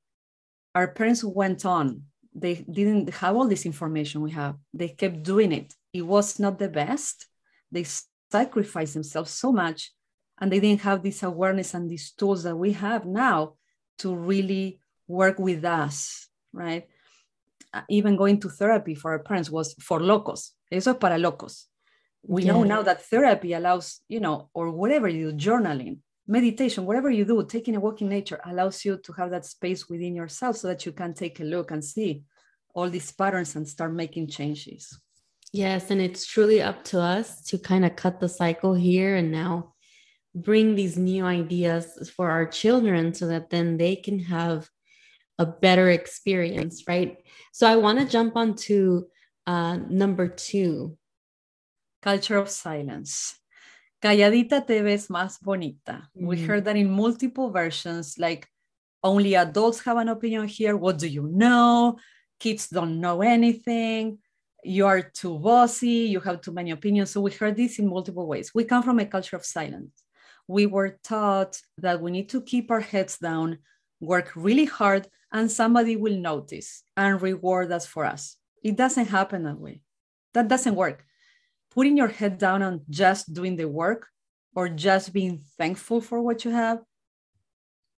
Our 0.75 0.89
parents 0.89 1.23
went 1.23 1.65
on. 1.65 2.03
They 2.35 2.55
didn't 2.55 3.13
have 3.15 3.37
all 3.37 3.49
this 3.49 3.67
information 3.67 4.21
we 4.21 4.33
have. 4.33 4.57
They 4.75 4.89
kept 4.89 5.23
doing 5.23 5.53
it. 5.53 5.75
It 5.93 6.03
was 6.03 6.39
not 6.39 6.59
the 6.59 6.69
best. 6.69 7.27
They 7.71 7.87
sacrificed 8.31 8.95
themselves 8.95 9.31
so 9.31 9.53
much 9.53 9.93
and 10.41 10.51
they 10.53 10.61
didn't 10.61 10.83
have 10.83 11.03
this 11.03 11.23
awareness 11.23 11.75
and 11.75 11.91
these 11.91 12.13
tools 12.13 12.43
that 12.43 12.57
we 12.57 12.73
have 12.73 13.07
now 13.07 13.55
to 13.99 14.15
really 14.15 14.81
work 15.07 15.39
with 15.39 15.65
us 15.65 16.29
right? 16.53 16.87
Uh, 17.73 17.83
even 17.89 18.17
going 18.17 18.41
to 18.41 18.49
therapy 18.49 18.95
for 18.95 19.13
our 19.13 19.19
parents 19.19 19.51
was 19.51 19.75
for 19.75 20.01
locos. 20.01 20.55
Eso 20.71 20.93
es 20.93 20.97
para 20.99 21.19
locos 21.19 21.68
we 22.23 22.45
yeah. 22.45 22.53
know 22.53 22.63
now 22.65 22.83
that 22.83 23.03
therapy 23.03 23.53
allows 23.53 24.01
you 24.09 24.21
know 24.21 24.49
or 24.55 24.71
whatever 24.71 25.09
you 25.09 25.33
do 25.33 25.37
journaling 25.37 25.99
meditation 26.27 26.85
whatever 26.85 27.11
you 27.11 27.25
do 27.25 27.45
taking 27.45 27.77
a 27.77 27.81
walk 27.81 28.03
in 28.03 28.09
nature 28.09 28.41
allows 28.45 28.85
you 28.85 28.99
to 28.99 29.13
have 29.13 29.31
that 29.31 29.47
space 29.47 29.89
within 29.89 30.15
yourself 30.15 30.57
so 30.57 30.69
that 30.69 30.85
you 30.85 30.93
can 30.93 31.15
take 31.15 31.41
a 31.41 31.45
look 31.45 31.71
and 31.71 31.85
see 31.85 32.23
all 32.75 32.91
these 32.91 33.11
patterns 33.11 33.57
and 33.57 33.67
start 33.67 33.93
making 33.93 34.29
changes. 34.29 35.01
Yes 35.53 35.91
and 35.91 36.01
it's 36.01 36.27
truly 36.27 36.61
up 36.61 36.85
to 36.85 37.01
us 37.01 37.43
to 37.45 37.59
kind 37.59 37.85
of 37.85 37.97
cut 37.97 38.21
the 38.21 38.29
cycle 38.29 38.75
here 38.75 39.17
and 39.17 39.33
now 39.33 39.73
bring 40.35 40.75
these 40.75 40.99
new 40.99 41.25
ideas 41.25 42.13
for 42.15 42.31
our 42.31 42.47
children 42.47 43.15
so 43.15 43.27
that 43.29 43.49
then 43.49 43.79
they 43.79 43.97
can 43.97 44.19
have 44.19 44.69
a 45.39 45.47
better 45.47 45.89
experience 45.89 46.85
right? 46.87 47.17
So 47.53 47.67
i 47.67 47.77
want 47.77 47.99
to 47.99 48.05
jump 48.05 48.37
on 48.37 48.55
to 48.67 49.07
uh, 49.47 49.79
number 49.89 50.29
two 50.29 50.99
culture 52.09 52.39
of 52.39 52.49
silence 52.49 53.39
calladita 54.01 54.65
te 54.65 54.81
ves 54.83 55.09
más 55.09 55.39
bonita. 55.41 56.09
Mm-hmm. 56.17 56.27
We 56.27 56.43
heard 56.43 56.65
that 56.65 56.77
in 56.77 56.91
multiple 56.91 57.51
versions, 57.51 58.19
like 58.19 58.47
only 59.03 59.35
adults 59.35 59.81
have 59.85 59.97
an 59.97 60.09
opinion 60.09 60.47
here. 60.47 60.77
What 60.77 60.99
do 60.99 61.09
you 61.09 61.29
know? 61.29 61.99
Kids 62.39 62.69
don't 62.69 63.01
know 63.01 63.23
anything. 63.23 64.19
You 64.65 64.87
are 64.87 65.03
too 65.03 65.39
bossy. 65.39 66.09
You 66.15 66.21
have 66.21 66.41
too 66.41 66.53
many 66.53 66.71
opinions. 66.71 67.11
So 67.11 67.21
we 67.21 67.31
heard 67.31 67.57
this 67.57 67.79
in 67.79 67.89
multiple 67.89 68.27
ways. 68.27 68.53
We 68.55 68.65
come 68.65 68.83
from 68.83 68.99
a 68.99 69.07
culture 69.07 69.37
of 69.37 69.45
silence. 69.45 70.05
We 70.47 70.67
were 70.67 70.99
taught 71.05 71.61
that 71.79 72.01
we 72.01 72.11
need 72.11 72.29
to 72.31 72.41
keep 72.41 72.71
our 72.71 72.81
heads 72.81 73.19
down, 73.19 73.59
work 74.01 74.33
really 74.35 74.65
hard, 74.65 75.07
and 75.33 75.51
somebody 75.51 75.97
will 75.97 76.17
notice 76.17 76.83
and 76.97 77.21
reward 77.21 77.71
us 77.71 77.87
for 77.87 78.05
us. 78.05 78.37
It 78.63 78.77
doesn't 78.77 79.07
happen 79.07 79.45
that 79.45 79.61
way. 79.61 79.83
That 80.35 80.49
doesn't 80.49 80.75
work 80.75 81.05
putting 81.71 81.97
your 81.97 82.09
head 82.09 82.39
down 82.39 82.63
and 82.63 82.81
just 82.91 83.33
doing 83.33 83.57
the 83.57 83.69
work 83.69 84.09
or 84.55 84.69
just 84.69 85.13
being 85.13 85.43
thankful 85.59 86.01
for 86.01 86.21
what 86.21 86.45
you 86.45 86.51
have 86.51 86.81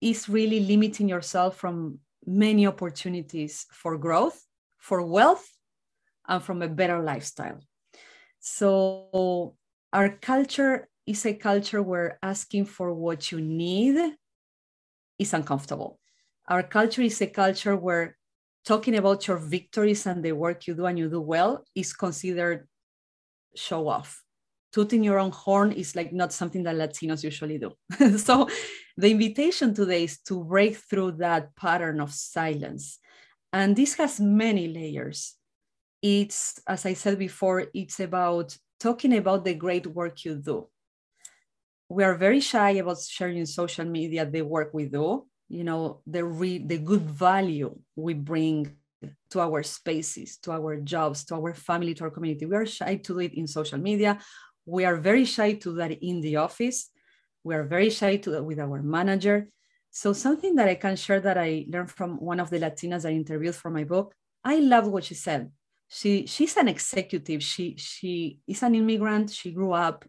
is 0.02 0.30
really 0.30 0.62
limiting 0.62 1.10
yourself 1.10 1.58
from 1.58 2.00
many 2.26 2.66
opportunities 2.68 3.66
for 3.72 3.98
growth, 3.98 4.46
for 4.78 5.02
wealth, 5.02 5.48
and 6.28 6.44
from 6.44 6.62
a 6.62 6.68
better 6.68 7.02
lifestyle. 7.02 7.60
So, 8.40 9.56
our 9.92 10.10
culture 10.10 10.88
is 11.06 11.26
a 11.26 11.34
culture 11.34 11.82
where 11.82 12.20
asking 12.22 12.66
for 12.66 12.94
what 12.94 13.32
you 13.32 13.42
need 13.42 14.16
is 15.18 15.34
uncomfortable. 15.34 16.00
Our 16.48 16.64
culture 16.64 17.02
is 17.02 17.22
a 17.22 17.28
culture 17.28 17.76
where 17.76 18.16
talking 18.66 18.96
about 18.96 19.28
your 19.28 19.38
victories 19.38 20.06
and 20.06 20.24
the 20.24 20.32
work 20.32 20.68
you 20.68 20.76
do 20.76 20.86
and 20.86 20.98
you 20.98 21.10
do 21.10 21.22
well 21.22 21.66
is 21.76 21.94
considered 21.94 22.68
show 23.56 23.88
off. 23.88 24.24
Tooting 24.72 25.04
your 25.04 25.20
own 25.20 25.32
horn 25.32 25.72
is 25.72 25.96
like 25.96 26.14
not 26.14 26.32
something 26.32 26.64
that 26.64 26.76
latinos 26.76 27.24
usually 27.24 27.58
do. 27.58 27.72
So 28.18 28.48
the 28.98 29.12
invitation 29.12 29.74
today 29.74 30.04
is 30.04 30.20
to 30.28 30.44
break 30.44 30.78
through 30.78 31.14
that 31.14 31.56
pattern 31.56 32.00
of 32.00 32.14
silence. 32.14 33.00
And 33.52 33.76
this 33.76 33.96
has 33.96 34.20
many 34.20 34.68
layers. 34.68 35.36
It's 36.02 36.62
as 36.68 36.86
i 36.86 36.94
said 36.94 37.20
before 37.20 37.66
it's 37.74 38.00
about 38.00 38.56
talking 38.80 39.18
about 39.18 39.44
the 39.44 39.54
great 39.54 39.88
work 39.88 40.24
you 40.24 40.36
do. 40.36 40.70
We 41.90 42.04
are 42.04 42.16
very 42.16 42.40
shy 42.40 42.72
about 42.72 43.02
sharing 43.02 43.38
in 43.38 43.46
social 43.48 43.86
media 43.86 44.26
the 44.26 44.44
work 44.44 44.74
we 44.74 44.86
do 44.86 45.26
you 45.50 45.64
know 45.64 46.00
the 46.06 46.24
re- 46.24 46.60
the 46.64 46.78
good 46.78 47.02
value 47.02 47.76
we 47.96 48.14
bring 48.14 48.78
to 49.32 49.40
our 49.40 49.64
spaces, 49.64 50.38
to 50.38 50.52
our 50.52 50.78
jobs, 50.78 51.24
to 51.26 51.36
our 51.36 51.54
family, 51.54 51.94
to 51.94 52.04
our 52.06 52.10
community. 52.10 52.46
We 52.46 52.56
are 52.56 52.66
shy 52.66 52.96
to 52.96 53.14
do 53.14 53.20
it 53.20 53.34
in 53.34 53.48
social 53.48 53.80
media. 53.80 54.20
We 54.66 54.86
are 54.86 54.98
very 54.98 55.26
shy 55.26 55.54
to 55.54 55.72
do 55.72 55.76
that 55.76 55.92
in 56.04 56.22
the 56.22 56.38
office. 56.38 56.90
We 57.44 57.56
are 57.56 57.64
very 57.64 57.90
shy 57.90 58.18
to 58.18 58.44
with 58.44 58.60
our 58.60 58.82
manager. 58.82 59.50
So 59.92 60.14
something 60.14 60.56
that 60.56 60.68
I 60.68 60.76
can 60.76 60.96
share 60.96 61.20
that 61.22 61.38
I 61.38 61.66
learned 61.70 61.92
from 61.92 62.18
one 62.20 62.40
of 62.40 62.50
the 62.50 62.60
Latinas 62.60 63.08
I 63.08 63.14
interviewed 63.14 63.56
for 63.56 63.72
my 63.72 63.84
book, 63.84 64.14
I 64.44 64.60
love 64.60 64.88
what 64.88 65.06
she 65.06 65.16
said. 65.16 65.52
She 65.88 66.28
she's 66.28 66.56
an 66.58 66.68
executive. 66.68 67.42
She 67.42 67.76
she 67.78 68.40
is 68.48 68.62
an 68.62 68.76
immigrant. 68.76 69.32
She 69.32 69.52
grew 69.52 69.72
up 69.72 70.06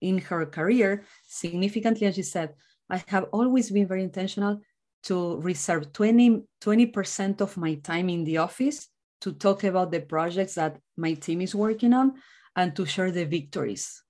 in 0.00 0.18
her 0.18 0.46
career 0.46 1.04
significantly, 1.26 2.06
and 2.06 2.14
she 2.14 2.22
said, 2.22 2.54
I 2.88 3.02
have 3.08 3.26
always 3.32 3.70
been 3.70 3.88
very 3.88 4.04
intentional 4.04 4.60
to 5.04 5.36
reserve 5.40 5.92
20, 5.92 6.42
20% 6.62 7.40
of 7.40 7.56
my 7.56 7.74
time 7.76 8.08
in 8.08 8.24
the 8.24 8.38
office 8.38 8.88
to 9.20 9.32
talk 9.32 9.64
about 9.64 9.90
the 9.90 10.00
projects 10.00 10.54
that 10.54 10.78
my 10.96 11.14
team 11.14 11.40
is 11.40 11.54
working 11.54 11.92
on 11.92 12.14
and 12.56 12.74
to 12.76 12.86
share 12.86 13.10
the 13.10 13.24
victories, 13.24 14.02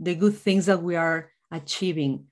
the 0.00 0.14
good 0.14 0.36
things 0.36 0.66
that 0.66 0.82
we 0.82 0.96
are 0.96 1.30
achieving. 1.50 2.26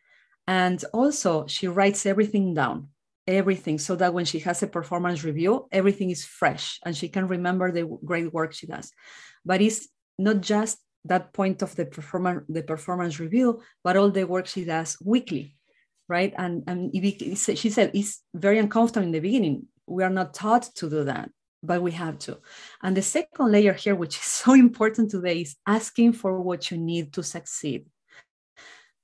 And 0.46 0.82
also, 0.92 1.46
she 1.46 1.68
writes 1.68 2.04
everything 2.04 2.54
down, 2.54 2.88
everything, 3.26 3.78
so 3.78 3.96
that 3.96 4.12
when 4.12 4.24
she 4.24 4.38
has 4.40 4.62
a 4.62 4.66
performance 4.66 5.24
review, 5.24 5.66
everything 5.72 6.10
is 6.10 6.24
fresh 6.24 6.78
and 6.84 6.96
she 6.96 7.08
can 7.08 7.26
remember 7.26 7.72
the 7.72 7.86
great 8.04 8.32
work 8.32 8.52
she 8.52 8.66
does. 8.66 8.92
But 9.44 9.62
it's 9.62 9.88
not 10.18 10.40
just 10.40 10.78
that 11.06 11.32
point 11.32 11.62
of 11.62 11.74
the 11.76 11.86
performance 11.86 12.44
the 12.48 12.62
performance 12.62 13.20
review, 13.20 13.62
but 13.82 13.96
all 13.96 14.10
the 14.10 14.24
work 14.24 14.46
she 14.46 14.64
does 14.64 14.96
weekly 15.02 15.56
right? 16.08 16.34
And, 16.36 16.64
and 16.66 16.90
she 16.94 17.70
said 17.70 17.90
it's 17.94 18.22
very 18.34 18.58
uncomfortable 18.58 19.06
in 19.06 19.12
the 19.12 19.20
beginning. 19.20 19.66
We 19.86 20.02
are 20.02 20.10
not 20.10 20.34
taught 20.34 20.74
to 20.76 20.90
do 20.90 21.04
that, 21.04 21.30
but 21.62 21.82
we 21.82 21.92
have 21.92 22.18
to. 22.20 22.38
And 22.82 22.96
the 22.96 23.02
second 23.02 23.50
layer 23.50 23.72
here, 23.72 23.94
which 23.94 24.16
is 24.16 24.24
so 24.44 24.54
important 24.54 25.10
today, 25.10 25.42
is 25.42 25.56
asking 25.66 26.14
for 26.14 26.40
what 26.40 26.70
you 26.70 26.78
need 26.78 27.12
to 27.14 27.22
succeed. 27.22 27.86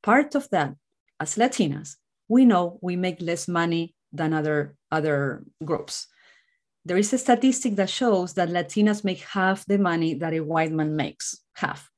Part 0.03 0.35
of 0.35 0.49
that, 0.51 0.75
as 1.19 1.37
Latinas, 1.37 1.97
we 2.29 2.45
know 2.45 2.79
we 2.81 2.97
make 2.97 3.21
less 3.21 3.49
money 3.49 3.95
than 4.13 4.33
other, 4.33 4.77
other 4.91 5.45
groups. 5.65 6.07
There 6.85 6.97
is 6.97 7.13
a 7.13 7.19
statistic 7.19 7.77
that 7.77 7.91
shows 7.91 8.35
that 8.35 8.49
Latinas 8.49 9.05
make 9.05 9.21
half 9.21 9.67
the 9.67 9.79
money 9.79 10.15
that 10.15 10.33
a 10.33 10.41
white 10.41 10.73
man 10.73 10.97
makes, 10.97 11.39
half. 11.55 11.91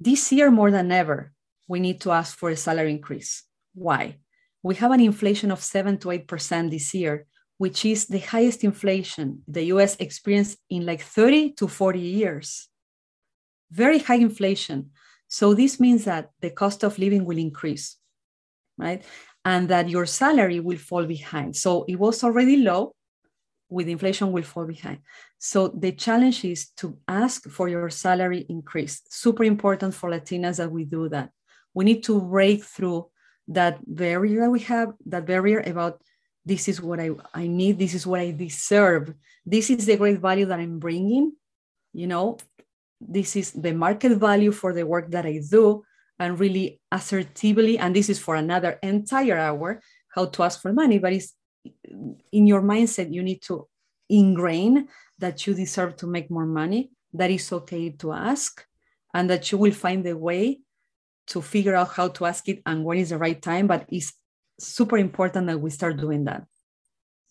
This 0.00 0.32
year, 0.32 0.50
more 0.50 0.70
than 0.70 0.90
ever, 0.90 1.32
we 1.68 1.80
need 1.80 2.00
to 2.02 2.12
ask 2.12 2.36
for 2.36 2.50
a 2.50 2.56
salary 2.56 2.90
increase. 2.90 3.44
Why? 3.74 4.18
We 4.66 4.74
have 4.74 4.90
an 4.90 5.00
inflation 5.00 5.52
of 5.52 5.62
7 5.62 5.96
to 5.98 6.08
8% 6.08 6.70
this 6.70 6.92
year, 6.92 7.26
which 7.56 7.84
is 7.84 8.06
the 8.06 8.18
highest 8.18 8.64
inflation 8.64 9.42
the 9.46 9.66
US 9.74 9.94
experienced 10.00 10.58
in 10.68 10.84
like 10.84 11.02
30 11.02 11.52
to 11.52 11.68
40 11.68 12.00
years. 12.00 12.68
Very 13.70 14.00
high 14.00 14.16
inflation. 14.16 14.90
So 15.28 15.54
this 15.54 15.78
means 15.78 16.04
that 16.06 16.30
the 16.40 16.50
cost 16.50 16.82
of 16.82 16.98
living 16.98 17.24
will 17.24 17.38
increase, 17.38 17.96
right? 18.76 19.04
And 19.44 19.68
that 19.68 19.88
your 19.88 20.04
salary 20.04 20.58
will 20.58 20.78
fall 20.78 21.04
behind. 21.06 21.54
So 21.54 21.84
it 21.86 21.96
was 21.96 22.24
already 22.24 22.56
low, 22.56 22.92
with 23.68 23.86
inflation 23.86 24.32
will 24.32 24.42
fall 24.42 24.66
behind. 24.66 24.98
So 25.38 25.68
the 25.68 25.92
challenge 25.92 26.44
is 26.44 26.70
to 26.78 26.98
ask 27.06 27.48
for 27.48 27.68
your 27.68 27.88
salary 27.90 28.44
increase. 28.48 29.02
Super 29.10 29.44
important 29.44 29.94
for 29.94 30.10
Latinas 30.10 30.56
that 30.56 30.72
we 30.72 30.84
do 30.84 31.08
that. 31.10 31.30
We 31.72 31.84
need 31.84 32.02
to 32.04 32.20
break 32.20 32.64
through 32.64 33.10
that 33.48 33.78
barrier 33.86 34.42
that 34.42 34.50
we 34.50 34.60
have, 34.60 34.92
that 35.06 35.26
barrier 35.26 35.60
about 35.60 36.02
this 36.44 36.68
is 36.68 36.80
what 36.80 37.00
I, 37.00 37.10
I 37.34 37.46
need, 37.46 37.78
this 37.78 37.94
is 37.94 38.06
what 38.06 38.20
I 38.20 38.30
deserve, 38.30 39.12
this 39.44 39.70
is 39.70 39.86
the 39.86 39.96
great 39.96 40.20
value 40.20 40.46
that 40.46 40.60
I'm 40.60 40.78
bringing, 40.78 41.32
you 41.92 42.06
know, 42.06 42.38
this 43.00 43.36
is 43.36 43.52
the 43.52 43.72
market 43.72 44.16
value 44.16 44.52
for 44.52 44.72
the 44.72 44.86
work 44.86 45.10
that 45.10 45.26
I 45.26 45.40
do, 45.50 45.84
and 46.18 46.38
really 46.38 46.80
assertively, 46.90 47.78
and 47.78 47.94
this 47.94 48.08
is 48.08 48.18
for 48.18 48.36
another 48.36 48.78
entire 48.82 49.36
hour, 49.36 49.82
how 50.14 50.26
to 50.26 50.42
ask 50.42 50.62
for 50.62 50.72
money, 50.72 50.98
but 50.98 51.12
it's 51.12 51.34
in 52.32 52.46
your 52.46 52.62
mindset, 52.62 53.12
you 53.12 53.22
need 53.22 53.42
to 53.42 53.68
ingrain 54.08 54.88
that 55.18 55.46
you 55.46 55.54
deserve 55.54 55.96
to 55.96 56.06
make 56.06 56.30
more 56.30 56.46
money, 56.46 56.90
that 57.12 57.30
is 57.30 57.52
okay 57.52 57.90
to 57.90 58.12
ask, 58.12 58.64
and 59.14 59.28
that 59.30 59.50
you 59.50 59.58
will 59.58 59.72
find 59.72 60.06
a 60.06 60.16
way 60.16 60.60
to 61.26 61.42
figure 61.42 61.74
out 61.74 61.92
how 61.92 62.08
to 62.08 62.26
ask 62.26 62.48
it 62.48 62.62
and 62.66 62.84
when 62.84 62.98
is 62.98 63.10
the 63.10 63.18
right 63.18 63.40
time 63.40 63.66
but 63.66 63.86
it's 63.88 64.12
super 64.58 64.96
important 64.96 65.46
that 65.46 65.60
we 65.60 65.70
start 65.70 65.96
doing 65.96 66.24
that. 66.24 66.44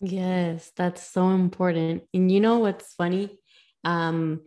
Yes 0.00 0.70
that's 0.76 1.02
so 1.02 1.30
important. 1.30 2.04
And 2.14 2.30
you 2.30 2.40
know 2.40 2.58
what's 2.58 2.94
funny? 2.94 3.38
Um 3.84 4.42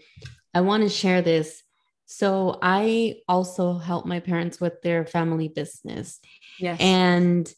i 0.54 0.62
want 0.62 0.84
to 0.84 0.90
share 0.90 1.22
this. 1.22 1.64
So 2.06 2.60
i 2.62 3.18
also 3.28 3.78
help 3.78 4.06
my 4.06 4.20
parents 4.20 4.60
with 4.62 4.82
their 4.82 5.06
family 5.06 5.48
business. 5.48 6.20
Yes. 6.60 6.80
And 6.80 7.52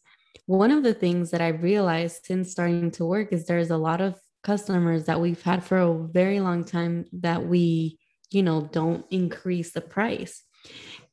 one 0.45 0.71
of 0.71 0.83
the 0.83 0.93
things 0.93 1.31
that 1.31 1.41
i 1.41 1.49
realized 1.49 2.25
since 2.25 2.51
starting 2.51 2.91
to 2.91 3.05
work 3.05 3.31
is 3.31 3.45
there's 3.45 3.69
a 3.69 3.77
lot 3.77 4.01
of 4.01 4.19
customers 4.43 5.05
that 5.05 5.21
we've 5.21 5.41
had 5.41 5.63
for 5.63 5.77
a 5.77 6.07
very 6.07 6.39
long 6.39 6.63
time 6.63 7.05
that 7.13 7.45
we 7.45 7.99
you 8.31 8.43
know 8.43 8.67
don't 8.71 9.05
increase 9.11 9.71
the 9.71 9.81
price 9.81 10.43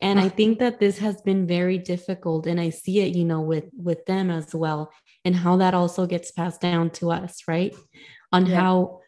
and 0.01 0.21
i 0.21 0.29
think 0.29 0.59
that 0.59 0.79
this 0.79 0.99
has 0.99 1.21
been 1.23 1.47
very 1.47 1.79
difficult 1.79 2.47
and 2.47 2.61
i 2.61 2.71
see 2.71 3.01
it 3.01 3.15
you 3.17 3.25
know 3.25 3.41
with 3.41 3.65
with 3.77 4.05
them 4.07 4.31
as 4.31 4.55
well 4.55 4.91
and 5.25 5.37
how 5.37 5.57
that 5.57 5.75
also 5.75 6.07
gets 6.07 6.31
passed 6.31 6.61
down 6.61 6.91
to 6.91 7.11
us 7.11 7.43
right? 7.47 7.75
On 8.33 8.47
yeah. 8.47 8.61
how 8.61 9.01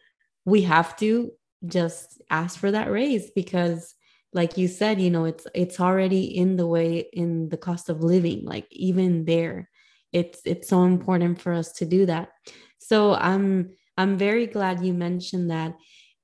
we 0.45 0.61
have 0.63 0.95
to 0.97 1.31
just 1.65 2.21
ask 2.29 2.59
for 2.59 2.71
that 2.71 2.91
raise 2.91 3.31
because 3.31 3.95
like 4.33 4.57
you 4.57 4.67
said 4.67 4.99
you 4.99 5.09
know 5.09 5.25
it's 5.25 5.45
it's 5.53 5.79
already 5.79 6.23
in 6.37 6.57
the 6.57 6.67
way 6.67 7.05
in 7.13 7.49
the 7.49 7.57
cost 7.57 7.89
of 7.89 8.03
living 8.03 8.43
like 8.45 8.65
even 8.71 9.25
there 9.25 9.69
it's 10.11 10.41
it's 10.45 10.67
so 10.67 10.83
important 10.83 11.39
for 11.39 11.53
us 11.53 11.71
to 11.73 11.85
do 11.85 12.05
that. 12.05 12.29
So 12.79 13.13
i'm 13.13 13.71
i'm 13.97 14.17
very 14.17 14.47
glad 14.47 14.83
you 14.83 14.93
mentioned 14.93 15.51
that 15.51 15.73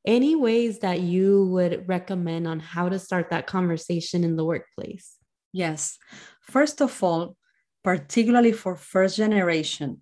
any 0.06 0.36
ways 0.36 0.80
that 0.80 1.02
you 1.02 1.46
would 1.48 1.88
recommend 1.88 2.48
on 2.48 2.60
how 2.60 2.88
to 2.88 3.00
start 3.00 3.30
that 3.30 3.48
conversation 3.48 4.24
in 4.24 4.36
the 4.36 4.46
workplace 4.46 5.16
yes 5.54 5.98
first 6.42 6.82
of 6.82 7.04
all 7.04 7.36
particularly 7.84 8.52
for 8.52 8.76
first 8.76 9.18
generation 9.18 10.02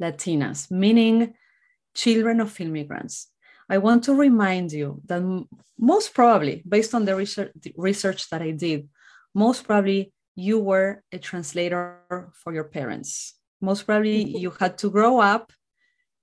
latinas 0.00 0.70
meaning 0.70 1.34
children 1.94 2.40
of 2.40 2.60
immigrants 2.60 3.28
I 3.70 3.78
want 3.78 4.04
to 4.04 4.14
remind 4.14 4.72
you 4.72 5.02
that 5.06 5.22
most 5.78 6.14
probably, 6.14 6.62
based 6.66 6.94
on 6.94 7.04
the 7.04 7.14
research, 7.14 7.52
the 7.60 7.74
research 7.76 8.30
that 8.30 8.40
I 8.40 8.52
did, 8.52 8.88
most 9.34 9.64
probably 9.64 10.12
you 10.34 10.58
were 10.58 11.02
a 11.12 11.18
translator 11.18 12.32
for 12.32 12.54
your 12.54 12.64
parents. 12.64 13.34
Most 13.60 13.84
probably 13.84 14.24
mm-hmm. 14.24 14.38
you 14.38 14.50
had 14.58 14.78
to 14.78 14.90
grow 14.90 15.20
up 15.20 15.52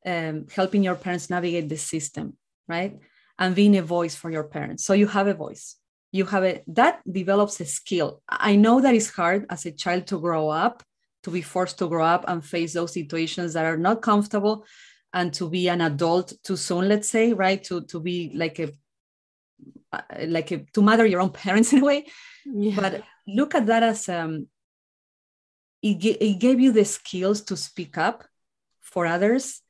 um, 0.05 0.47
helping 0.55 0.83
your 0.83 0.95
parents 0.95 1.29
navigate 1.29 1.69
the 1.69 1.77
system, 1.77 2.37
right? 2.67 2.99
And 3.37 3.55
being 3.55 3.77
a 3.77 3.81
voice 3.81 4.15
for 4.15 4.29
your 4.29 4.45
parents. 4.45 4.85
So 4.85 4.93
you 4.93 5.07
have 5.07 5.27
a 5.27 5.33
voice. 5.33 5.75
You 6.11 6.25
have 6.25 6.43
a 6.43 6.63
that 6.67 7.01
develops 7.09 7.59
a 7.59 7.65
skill. 7.65 8.21
I 8.29 8.55
know 8.55 8.79
that 8.79 8.95
it's 8.95 9.09
hard 9.09 9.45
as 9.49 9.65
a 9.65 9.71
child 9.71 10.07
to 10.07 10.19
grow 10.19 10.49
up, 10.49 10.83
to 11.23 11.31
be 11.31 11.41
forced 11.41 11.79
to 11.79 11.87
grow 11.87 12.05
up 12.05 12.23
and 12.27 12.45
face 12.45 12.73
those 12.73 12.93
situations 12.93 13.53
that 13.53 13.65
are 13.65 13.77
not 13.77 14.01
comfortable 14.01 14.65
and 15.15 15.33
to 15.33 15.49
be 15.49 15.67
an 15.69 15.81
adult 15.81 16.33
too 16.43 16.57
soon 16.57 16.87
let's 16.87 17.09
say 17.09 17.33
right 17.33 17.63
to 17.63 17.81
to 17.85 17.99
be 17.99 18.31
like 18.35 18.59
a 18.59 18.69
uh, 19.91 20.01
like 20.27 20.51
a, 20.51 20.57
to 20.73 20.81
mother 20.81 21.05
your 21.05 21.21
own 21.21 21.31
parents 21.43 21.73
in 21.73 21.81
a 21.81 21.85
way 21.85 22.05
yeah. 22.45 22.79
but 22.79 23.01
look 23.27 23.55
at 23.55 23.65
that 23.65 23.81
as 23.81 24.07
um 24.09 24.47
it, 25.81 26.03
it 26.03 26.39
gave 26.39 26.59
you 26.59 26.71
the 26.71 26.85
skills 26.85 27.41
to 27.41 27.55
speak 27.55 27.97
up 27.97 28.25
for 28.81 29.07
others 29.07 29.61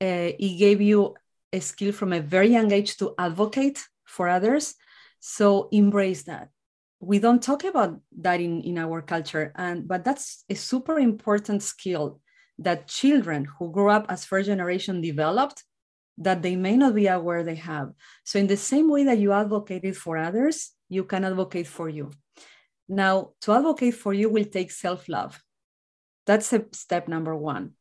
uh, 0.00 0.30
it 0.46 0.58
gave 0.58 0.80
you 0.80 1.14
a 1.52 1.60
skill 1.60 1.92
from 1.92 2.12
a 2.12 2.20
very 2.20 2.48
young 2.48 2.72
age 2.72 2.96
to 2.96 3.14
advocate 3.18 3.82
for 4.04 4.28
others 4.28 4.74
so 5.20 5.68
embrace 5.72 6.24
that 6.24 6.48
we 7.00 7.18
don't 7.18 7.42
talk 7.42 7.64
about 7.64 7.98
that 8.20 8.40
in, 8.40 8.60
in 8.62 8.78
our 8.78 9.02
culture 9.02 9.52
and 9.56 9.88
but 9.88 10.04
that's 10.04 10.44
a 10.48 10.54
super 10.54 10.98
important 10.98 11.62
skill 11.62 12.20
that 12.58 12.88
children 12.88 13.44
who 13.44 13.70
grew 13.70 13.90
up 13.90 14.06
as 14.08 14.24
first 14.24 14.46
generation 14.46 15.00
developed 15.00 15.64
that 16.18 16.42
they 16.42 16.56
may 16.56 16.76
not 16.76 16.94
be 16.94 17.06
aware 17.06 17.42
they 17.42 17.56
have. 17.56 17.92
So, 18.24 18.38
in 18.38 18.46
the 18.46 18.56
same 18.56 18.90
way 18.90 19.04
that 19.04 19.18
you 19.18 19.32
advocated 19.32 19.96
for 19.96 20.16
others, 20.16 20.70
you 20.88 21.04
can 21.04 21.24
advocate 21.24 21.66
for 21.66 21.88
you. 21.88 22.10
Now, 22.88 23.30
to 23.42 23.52
advocate 23.52 23.94
for 23.94 24.12
you 24.12 24.28
will 24.28 24.44
take 24.44 24.70
self 24.70 25.08
love. 25.08 25.42
That's 26.26 26.52
a 26.52 26.64
step 26.72 27.08
number 27.08 27.34
one. 27.34 27.72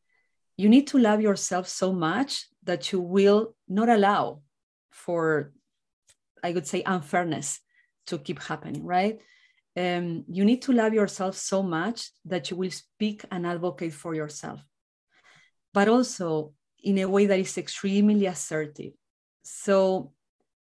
You 0.58 0.70
need 0.70 0.88
to 0.88 0.98
love 0.98 1.22
yourself 1.22 1.68
so 1.68 1.94
much 1.94 2.48
that 2.64 2.92
you 2.92 3.00
will 3.00 3.56
not 3.68 3.90
allow 3.90 4.42
for, 4.92 5.54
I 6.44 6.52
would 6.52 6.68
say, 6.68 6.84
unfairness 6.86 7.60
to 8.08 8.18
keep 8.18 8.42
happening, 8.42 8.84
right? 8.86 9.20
Um, 9.78 10.26
you 10.28 10.44
need 10.44 10.62
to 10.64 10.74
love 10.74 10.94
yourself 10.94 11.38
so 11.38 11.64
much 11.64 12.10
that 12.26 12.52
you 12.52 12.58
will 12.58 12.72
speak 12.72 13.24
and 13.32 13.48
advocate 13.48 13.94
for 13.94 14.14
yourself 14.14 14.62
but 15.74 15.88
also 15.88 16.54
in 16.84 16.98
a 17.00 17.06
way 17.06 17.26
that 17.26 17.40
is 17.40 17.58
extremely 17.58 18.26
assertive. 18.26 18.94
So 19.44 20.12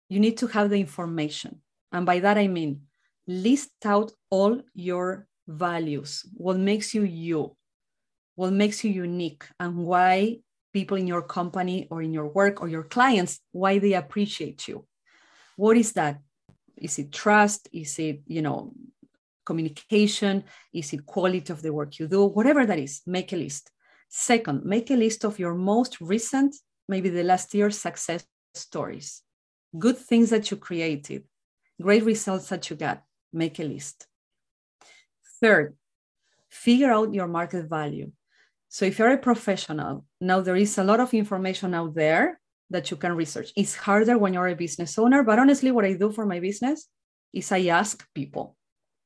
you 0.09 0.19
need 0.19 0.37
to 0.37 0.47
have 0.47 0.69
the 0.69 0.79
information. 0.79 1.61
And 1.91 2.05
by 2.05 2.19
that, 2.19 2.37
I 2.37 2.47
mean 2.47 2.81
list 3.27 3.71
out 3.85 4.11
all 4.29 4.61
your 4.73 5.27
values, 5.47 6.25
what 6.33 6.57
makes 6.57 6.93
you 6.93 7.03
you, 7.03 7.55
what 8.35 8.53
makes 8.53 8.83
you 8.83 8.91
unique, 8.91 9.45
and 9.59 9.77
why 9.77 10.39
people 10.73 10.97
in 10.97 11.07
your 11.07 11.21
company 11.21 11.87
or 11.89 12.01
in 12.01 12.13
your 12.13 12.27
work 12.27 12.61
or 12.61 12.67
your 12.67 12.83
clients, 12.83 13.39
why 13.51 13.79
they 13.79 13.93
appreciate 13.93 14.67
you. 14.67 14.85
What 15.57 15.77
is 15.77 15.93
that? 15.93 16.19
Is 16.77 16.97
it 16.97 17.11
trust? 17.11 17.69
Is 17.71 17.99
it, 17.99 18.21
you 18.25 18.41
know, 18.41 18.73
communication? 19.45 20.43
Is 20.73 20.93
it 20.93 21.05
quality 21.05 21.51
of 21.51 21.61
the 21.61 21.73
work 21.73 21.99
you 21.99 22.07
do? 22.07 22.25
Whatever 22.25 22.65
that 22.65 22.79
is, 22.79 23.01
make 23.05 23.33
a 23.33 23.35
list. 23.35 23.71
Second, 24.09 24.65
make 24.65 24.89
a 24.91 24.95
list 24.95 25.23
of 25.23 25.39
your 25.39 25.53
most 25.53 26.01
recent, 26.01 26.55
maybe 26.87 27.09
the 27.09 27.23
last 27.23 27.53
year 27.53 27.71
success 27.71 28.25
stories, 28.53 29.21
good 29.77 29.97
things 29.97 30.29
that 30.31 30.51
you 30.51 30.57
created, 30.57 31.23
great 31.81 32.03
results 32.03 32.49
that 32.49 32.69
you 32.69 32.75
got. 32.75 33.03
Make 33.31 33.59
a 33.59 33.63
list. 33.63 34.07
Third, 35.39 35.77
figure 36.49 36.91
out 36.91 37.13
your 37.13 37.27
market 37.27 37.69
value. 37.69 38.11
So 38.71 38.85
if 38.85 38.97
you're 38.97 39.11
a 39.11 39.17
professional, 39.17 40.05
now 40.21 40.39
there 40.39 40.55
is 40.55 40.77
a 40.77 40.83
lot 40.85 41.01
of 41.01 41.13
information 41.13 41.73
out 41.73 41.93
there 41.93 42.39
that 42.69 42.89
you 42.89 42.95
can 42.95 43.17
research. 43.17 43.51
It's 43.57 43.75
harder 43.75 44.17
when 44.17 44.33
you're 44.33 44.47
a 44.47 44.55
business 44.55 44.97
owner, 44.97 45.23
but 45.23 45.39
honestly, 45.39 45.71
what 45.71 45.83
I 45.83 45.91
do 45.91 46.09
for 46.09 46.25
my 46.25 46.39
business 46.39 46.87
is 47.33 47.51
I 47.51 47.65
ask 47.65 48.01
people. 48.15 48.55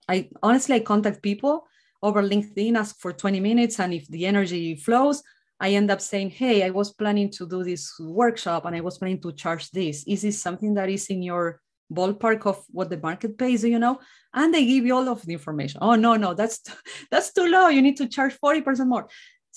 I 0.08 0.30
honestly 0.44 0.76
I 0.76 0.82
contact 0.82 1.24
people 1.24 1.66
over 2.04 2.22
LinkedIn, 2.22 2.78
ask 2.78 3.00
for 3.00 3.12
20 3.12 3.40
minutes. 3.40 3.80
And 3.80 3.92
if 3.96 4.08
the 4.08 4.28
energy 4.28 4.76
flows, 4.76 5.24
I 5.60 5.72
end 5.72 5.90
up 5.90 6.00
saying, 6.00 6.30
Hey, 6.30 6.62
I 6.62 6.70
was 6.70 6.94
planning 6.94 7.32
to 7.32 7.50
do 7.50 7.64
this 7.64 7.92
workshop 8.00 8.66
and 8.66 8.76
I 8.76 8.82
was 8.82 9.00
planning 9.00 9.22
to 9.22 9.32
charge 9.32 9.72
this. 9.72 10.04
Is 10.06 10.22
this 10.22 10.40
something 10.40 10.76
that 10.76 10.90
is 10.90 11.08
in 11.08 11.24
your 11.24 11.60
ballpark 11.92 12.46
of 12.46 12.64
what 12.70 12.92
the 12.92 12.98
market 12.98 13.36
pays, 13.36 13.64
you 13.64 13.80
know? 13.80 14.00
And 14.32 14.54
they 14.54 14.66
give 14.66 14.86
you 14.86 14.96
all 14.96 15.10
of 15.10 15.26
the 15.26 15.34
information. 15.34 15.80
Oh, 15.82 15.96
no, 15.96 16.16
no, 16.16 16.36
that's 16.36 16.62
that's 17.12 17.34
too 17.34 17.48
low. 17.48 17.70
You 17.70 17.82
need 17.82 17.98
to 17.98 18.08
charge 18.08 18.38
40% 18.44 18.88
more. 18.88 19.08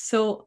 So 0.00 0.46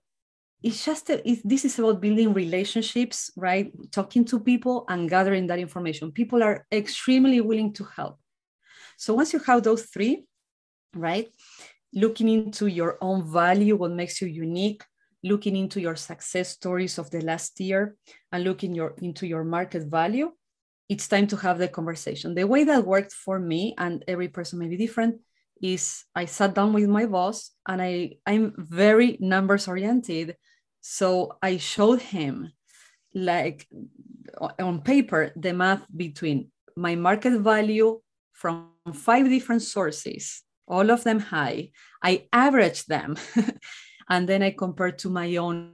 it's 0.64 0.86
just 0.86 1.10
a, 1.10 1.22
this 1.44 1.66
is 1.66 1.78
about 1.78 2.02
building 2.02 2.34
relationships, 2.34 3.32
right? 3.36 3.72
Talking 3.92 4.26
to 4.26 4.40
people 4.40 4.86
and 4.88 5.10
gathering 5.10 5.48
that 5.48 5.60
information. 5.60 6.12
People 6.12 6.42
are 6.44 6.66
extremely 6.72 7.42
willing 7.42 7.74
to 7.74 7.84
help. 7.84 8.20
So 8.98 9.14
once 9.14 9.34
you 9.34 9.40
have 9.40 9.64
those 9.64 9.84
three, 9.84 10.26
right? 10.96 11.28
looking 11.94 12.30
into 12.30 12.68
your 12.68 12.98
own 13.02 13.24
value, 13.24 13.76
what 13.76 13.92
makes 13.92 14.22
you 14.22 14.28
unique, 14.28 14.84
looking 15.24 15.56
into 15.56 15.80
your 15.82 15.96
success 15.96 16.50
stories 16.50 16.98
of 16.98 17.10
the 17.12 17.22
last 17.22 17.60
year, 17.60 17.96
and 18.32 18.44
looking 18.44 18.74
your, 18.74 18.96
into 19.02 19.28
your 19.28 19.44
market 19.44 19.84
value, 19.84 20.32
it's 20.90 21.08
time 21.08 21.28
to 21.28 21.38
have 21.38 21.58
the 21.58 21.68
conversation. 21.68 22.34
The 22.34 22.48
way 22.48 22.64
that 22.64 22.86
worked 22.86 23.14
for 23.14 23.40
me, 23.40 23.76
and 23.78 24.04
every 24.08 24.28
person 24.30 24.60
may 24.60 24.68
be 24.68 24.78
different, 24.78 25.20
is 25.62 26.04
I 26.16 26.26
sat 26.26 26.56
down 26.56 26.74
with 26.74 26.90
my 26.90 27.06
boss 27.06 27.52
and 27.68 27.82
I, 27.82 28.18
I'm 28.26 28.54
very 28.58 29.18
numbers 29.20 29.68
oriented. 29.68 30.36
So 30.82 31.38
I 31.42 31.58
showed 31.58 32.02
him 32.02 32.52
like 33.14 33.68
on 34.60 34.82
paper 34.82 35.32
the 35.36 35.54
math 35.54 35.86
between 35.96 36.52
my 36.76 36.96
market 36.96 37.40
value 37.40 38.00
from 38.34 38.70
five 38.94 39.30
different 39.30 39.62
sources 39.62 40.44
all 40.72 40.90
of 40.90 41.04
them 41.04 41.20
high. 41.20 41.70
I 42.02 42.28
averaged 42.32 42.88
them 42.88 43.18
and 44.10 44.28
then 44.28 44.42
I 44.42 44.52
compared 44.52 44.98
to 45.00 45.10
my 45.10 45.36
own 45.36 45.74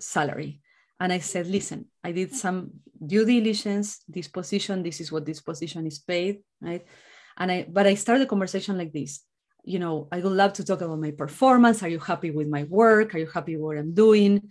salary. 0.00 0.60
And 1.00 1.12
I 1.12 1.18
said, 1.18 1.48
listen, 1.48 1.86
I 2.02 2.12
did 2.12 2.34
some 2.34 2.70
due 3.04 3.26
diligence, 3.26 4.02
this 4.08 4.28
position, 4.28 4.82
this 4.82 5.00
is 5.00 5.12
what 5.12 5.26
this 5.26 5.40
position 5.40 5.86
is 5.86 5.98
paid, 5.98 6.38
right? 6.62 6.86
And 7.36 7.52
I, 7.52 7.66
but 7.68 7.86
I 7.86 7.94
start 7.94 8.18
the 8.18 8.26
conversation 8.26 8.78
like 8.78 8.92
this. 8.92 9.20
You 9.64 9.78
know, 9.78 10.08
I 10.12 10.20
would 10.20 10.32
love 10.32 10.54
to 10.54 10.64
talk 10.64 10.80
about 10.80 10.98
my 10.98 11.10
performance. 11.10 11.82
Are 11.82 11.88
you 11.88 11.98
happy 11.98 12.30
with 12.30 12.48
my 12.48 12.64
work? 12.64 13.14
Are 13.14 13.18
you 13.18 13.26
happy 13.26 13.56
with 13.56 13.64
what 13.64 13.78
I'm 13.78 13.94
doing? 13.94 14.50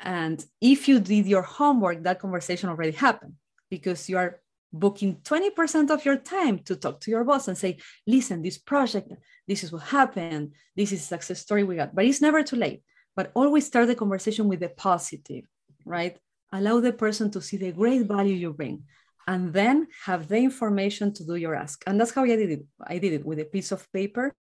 And 0.00 0.44
if 0.60 0.88
you 0.88 1.00
did 1.00 1.26
your 1.26 1.42
homework, 1.42 2.02
that 2.02 2.20
conversation 2.20 2.68
already 2.68 2.92
happened 2.92 3.34
because 3.70 4.08
you 4.08 4.18
are 4.18 4.40
booking 4.72 5.16
20% 5.16 5.90
of 5.90 6.04
your 6.04 6.16
time 6.16 6.58
to 6.60 6.76
talk 6.76 7.00
to 7.00 7.10
your 7.10 7.24
boss 7.24 7.48
and 7.48 7.56
say, 7.56 7.78
listen, 8.06 8.42
this 8.42 8.58
project, 8.58 9.12
this 9.46 9.62
is 9.64 9.72
what 9.72 9.82
happened, 9.82 10.52
this 10.74 10.92
is 10.92 11.00
a 11.00 11.04
success 11.04 11.40
story 11.40 11.64
we 11.64 11.76
got. 11.76 11.94
But 11.94 12.04
it's 12.04 12.20
never 12.20 12.42
too 12.42 12.56
late. 12.56 12.82
But 13.14 13.30
always 13.34 13.66
start 13.66 13.86
the 13.86 13.94
conversation 13.94 14.48
with 14.48 14.60
the 14.60 14.68
positive, 14.68 15.44
right? 15.84 16.18
Allow 16.52 16.80
the 16.80 16.92
person 16.92 17.30
to 17.30 17.40
see 17.40 17.56
the 17.56 17.72
great 17.72 18.06
value 18.06 18.34
you 18.34 18.52
bring 18.52 18.84
and 19.26 19.52
then 19.52 19.88
have 20.04 20.28
the 20.28 20.36
information 20.36 21.12
to 21.14 21.24
do 21.24 21.34
your 21.34 21.54
ask. 21.54 21.82
And 21.86 22.00
that's 22.00 22.12
how 22.12 22.24
I 22.24 22.36
did 22.36 22.50
it. 22.50 22.64
I 22.86 22.98
did 22.98 23.12
it 23.12 23.24
with 23.24 23.40
a 23.40 23.44
piece 23.44 23.72
of 23.72 23.90
paper 23.92 24.34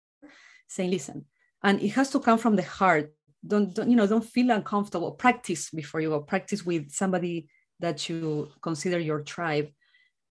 saying, 0.68 0.92
listen, 0.92 1.26
and 1.64 1.82
it 1.82 1.90
has 1.90 2.10
to 2.12 2.20
come 2.20 2.38
from 2.38 2.56
the 2.56 2.64
heart. 2.64 3.14
Don't, 3.46 3.74
don't 3.74 3.90
you 3.90 3.96
know, 3.96 4.08
don't 4.08 4.26
feel 4.26 4.52
uncomfortable. 4.52 5.12
Practice 5.12 5.70
before 5.70 6.02
you 6.02 6.10
go. 6.10 6.20
Practice 6.22 6.66
with 6.66 6.92
somebody 6.92 7.48
that 7.80 8.08
you 8.10 8.50
consider 8.62 9.00
your 9.00 9.22
tribe 9.22 9.70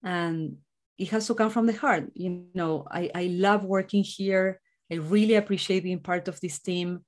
and 0.03 0.57
it 0.99 1.09
has 1.09 1.27
to 1.27 1.35
come 1.35 1.51
from 1.51 1.67
the 1.67 1.73
heart 1.73 2.11
you 2.15 2.45
know 2.55 2.87
i, 2.91 3.11
I 3.15 3.25
love 3.25 3.65
working 3.65 4.05
here 4.05 4.61
i 4.91 4.97
really 4.97 5.35
appreciate 5.35 5.83
being 5.83 6.01
part 6.01 6.29
of 6.29 6.41
this 6.41 6.59
team 6.61 7.05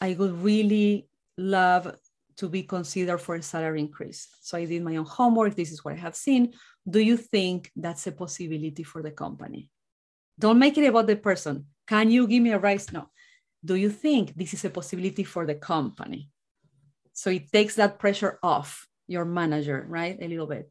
i 0.00 0.14
would 0.14 0.42
really 0.42 1.08
love 1.38 1.94
to 2.40 2.48
be 2.48 2.62
considered 2.62 3.18
for 3.18 3.34
a 3.34 3.42
salary 3.42 3.80
increase. 3.80 4.28
So 4.40 4.56
I 4.56 4.64
did 4.64 4.82
my 4.82 4.96
own 4.96 5.04
homework. 5.04 5.54
This 5.54 5.72
is 5.72 5.84
what 5.84 5.92
I 5.92 5.98
have 5.98 6.16
seen. 6.16 6.54
Do 6.88 6.98
you 6.98 7.18
think 7.18 7.70
that's 7.76 8.06
a 8.06 8.12
possibility 8.12 8.82
for 8.82 9.02
the 9.02 9.10
company? 9.10 9.68
Don't 10.38 10.58
make 10.58 10.78
it 10.78 10.86
about 10.86 11.06
the 11.06 11.16
person. 11.16 11.66
Can 11.86 12.10
you 12.10 12.26
give 12.26 12.42
me 12.42 12.52
a 12.52 12.58
raise? 12.58 12.90
No. 12.92 13.10
Do 13.62 13.74
you 13.74 13.90
think 13.90 14.34
this 14.34 14.54
is 14.54 14.64
a 14.64 14.70
possibility 14.70 15.22
for 15.22 15.44
the 15.44 15.54
company? 15.54 16.30
So 17.12 17.28
it 17.28 17.52
takes 17.52 17.74
that 17.74 17.98
pressure 17.98 18.38
off 18.42 18.86
your 19.06 19.26
manager, 19.26 19.84
right? 19.86 20.16
A 20.18 20.26
little 20.26 20.46
bit. 20.46 20.70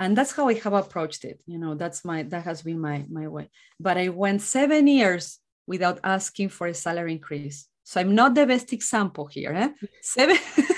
And 0.00 0.18
that's 0.18 0.32
how 0.32 0.48
I 0.48 0.54
have 0.54 0.72
approached 0.72 1.24
it. 1.24 1.40
You 1.46 1.58
know, 1.58 1.76
that's 1.76 2.04
my 2.04 2.24
that 2.24 2.42
has 2.42 2.62
been 2.62 2.80
my 2.80 3.04
my 3.08 3.28
way. 3.28 3.50
But 3.78 3.98
I 3.98 4.08
went 4.08 4.42
seven 4.42 4.88
years 4.88 5.38
without 5.64 6.00
asking 6.02 6.48
for 6.48 6.66
a 6.66 6.74
salary 6.74 7.12
increase. 7.12 7.68
So 7.84 8.00
I'm 8.00 8.14
not 8.16 8.34
the 8.34 8.46
best 8.46 8.72
example 8.72 9.26
here. 9.26 9.52
Eh? 9.54 9.70
Seven. 10.02 10.38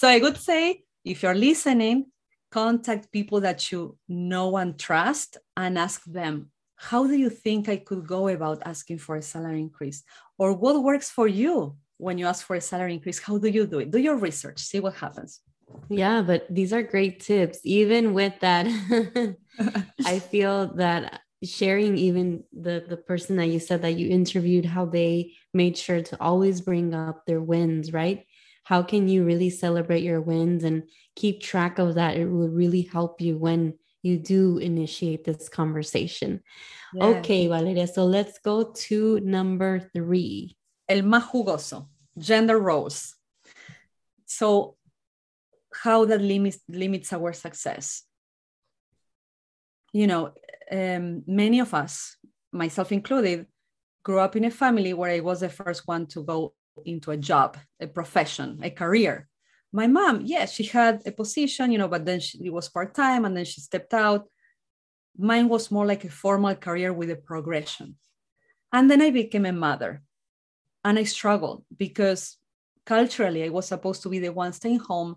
so 0.00 0.08
I 0.08 0.18
would 0.18 0.38
say 0.38 0.84
if 1.04 1.22
you're 1.22 1.34
listening, 1.34 2.06
contact 2.50 3.12
people 3.12 3.42
that 3.42 3.70
you 3.70 3.98
know 4.08 4.56
and 4.56 4.78
trust 4.78 5.36
and 5.58 5.76
ask 5.76 6.02
them, 6.06 6.50
how 6.76 7.06
do 7.06 7.12
you 7.12 7.28
think 7.28 7.68
I 7.68 7.76
could 7.76 8.06
go 8.06 8.28
about 8.28 8.62
asking 8.64 8.96
for 8.96 9.16
a 9.16 9.20
salary 9.20 9.60
increase? 9.60 10.02
Or 10.38 10.54
what 10.54 10.82
works 10.82 11.10
for 11.10 11.28
you 11.28 11.76
when 11.98 12.16
you 12.16 12.24
ask 12.24 12.46
for 12.46 12.56
a 12.56 12.62
salary 12.62 12.94
increase? 12.94 13.18
How 13.18 13.36
do 13.36 13.48
you 13.48 13.66
do 13.66 13.80
it? 13.80 13.90
Do 13.90 13.98
your 13.98 14.16
research, 14.16 14.60
see 14.60 14.80
what 14.80 14.94
happens. 14.94 15.40
Yeah, 15.90 16.22
but 16.22 16.46
these 16.48 16.72
are 16.72 16.82
great 16.82 17.20
tips. 17.20 17.58
Even 17.62 18.14
with 18.14 18.40
that, 18.40 18.68
I 20.06 20.18
feel 20.32 20.68
that 20.76 21.20
sharing 21.44 21.98
even 21.98 22.44
the 22.54 22.84
the 22.88 22.96
person 22.96 23.36
that 23.36 23.48
you 23.48 23.58
said 23.58 23.82
that 23.82 23.96
you 23.96 24.08
interviewed 24.08 24.64
how 24.64 24.86
they 24.86 25.34
made 25.52 25.76
sure 25.76 26.00
to 26.00 26.16
always 26.22 26.62
bring 26.62 26.94
up 26.94 27.24
their 27.26 27.40
wins 27.40 27.92
right 27.92 28.26
how 28.70 28.84
can 28.84 29.08
you 29.08 29.24
really 29.24 29.50
celebrate 29.50 30.04
your 30.04 30.20
wins 30.20 30.62
and 30.62 30.84
keep 31.16 31.42
track 31.42 31.80
of 31.80 31.96
that? 31.96 32.16
It 32.16 32.26
will 32.26 32.48
really 32.48 32.82
help 32.82 33.20
you 33.20 33.36
when 33.36 33.74
you 34.00 34.16
do 34.16 34.58
initiate 34.58 35.24
this 35.24 35.48
conversation. 35.48 36.40
Yeah. 36.94 37.06
okay 37.06 37.46
valeria 37.46 37.86
so 37.86 38.04
let's 38.04 38.38
go 38.38 38.72
to 38.86 39.18
number 39.20 39.80
three. 39.92 40.56
El 40.88 41.02
más 41.02 41.24
jugoso 41.32 41.88
gender 42.16 42.58
roles. 42.58 43.16
So 44.26 44.76
how 45.82 46.04
that 46.04 46.20
limits 46.20 46.60
limits 46.68 47.12
our 47.12 47.32
success. 47.32 48.04
You 49.92 50.06
know 50.06 50.32
um, 50.70 51.24
many 51.26 51.58
of 51.58 51.74
us, 51.74 52.16
myself 52.52 52.92
included, 52.92 53.46
grew 54.04 54.20
up 54.20 54.36
in 54.36 54.44
a 54.44 54.50
family 54.50 54.94
where 54.94 55.10
I 55.10 55.20
was 55.20 55.40
the 55.40 55.48
first 55.48 55.88
one 55.88 56.06
to 56.14 56.22
go 56.22 56.54
into 56.84 57.10
a 57.10 57.16
job, 57.16 57.56
a 57.80 57.86
profession, 57.86 58.60
a 58.62 58.70
career. 58.70 59.28
My 59.72 59.86
mom, 59.86 60.22
yes, 60.24 60.52
she 60.52 60.64
had 60.64 61.02
a 61.06 61.12
position, 61.12 61.70
you 61.70 61.78
know, 61.78 61.88
but 61.88 62.04
then 62.04 62.20
she, 62.20 62.44
it 62.44 62.52
was 62.52 62.68
part 62.68 62.94
time 62.94 63.24
and 63.24 63.36
then 63.36 63.44
she 63.44 63.60
stepped 63.60 63.94
out. 63.94 64.28
Mine 65.16 65.48
was 65.48 65.70
more 65.70 65.86
like 65.86 66.04
a 66.04 66.10
formal 66.10 66.54
career 66.54 66.92
with 66.92 67.10
a 67.10 67.16
progression. 67.16 67.96
And 68.72 68.90
then 68.90 69.02
I 69.02 69.10
became 69.10 69.46
a 69.46 69.52
mother 69.52 70.02
and 70.84 70.98
I 70.98 71.04
struggled 71.04 71.64
because 71.76 72.38
culturally 72.86 73.44
I 73.44 73.48
was 73.48 73.68
supposed 73.68 74.02
to 74.02 74.08
be 74.08 74.18
the 74.18 74.32
one 74.32 74.52
staying 74.52 74.80
home. 74.80 75.16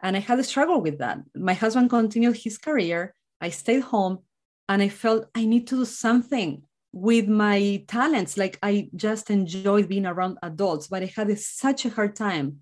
And 0.00 0.16
I 0.16 0.20
had 0.20 0.38
a 0.38 0.44
struggle 0.44 0.80
with 0.80 0.98
that. 0.98 1.18
My 1.34 1.54
husband 1.54 1.90
continued 1.90 2.36
his 2.36 2.56
career. 2.56 3.14
I 3.40 3.50
stayed 3.50 3.82
home 3.82 4.20
and 4.68 4.80
I 4.80 4.88
felt 4.88 5.28
I 5.34 5.44
need 5.44 5.66
to 5.68 5.76
do 5.76 5.84
something 5.84 6.62
with 6.92 7.28
my 7.28 7.84
talents. 7.88 8.36
Like 8.36 8.58
I 8.62 8.88
just 8.94 9.30
enjoyed 9.30 9.88
being 9.88 10.06
around 10.06 10.38
adults, 10.42 10.88
but 10.88 11.02
I 11.02 11.12
had 11.14 11.30
a, 11.30 11.36
such 11.36 11.84
a 11.84 11.90
hard 11.90 12.16
time 12.16 12.60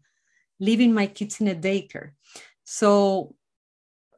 leaving 0.59 0.93
my 0.93 1.07
kids 1.07 1.41
in 1.41 1.49
a 1.49 1.55
daycare. 1.55 2.11
So 2.65 3.35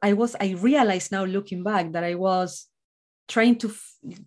I 0.02 0.12
was, 0.12 0.36
I 0.40 0.50
realized 0.58 1.12
now 1.12 1.24
looking 1.24 1.62
back 1.62 1.92
that 1.92 2.04
I 2.04 2.14
was 2.14 2.66
trying 3.28 3.56
to 3.56 3.72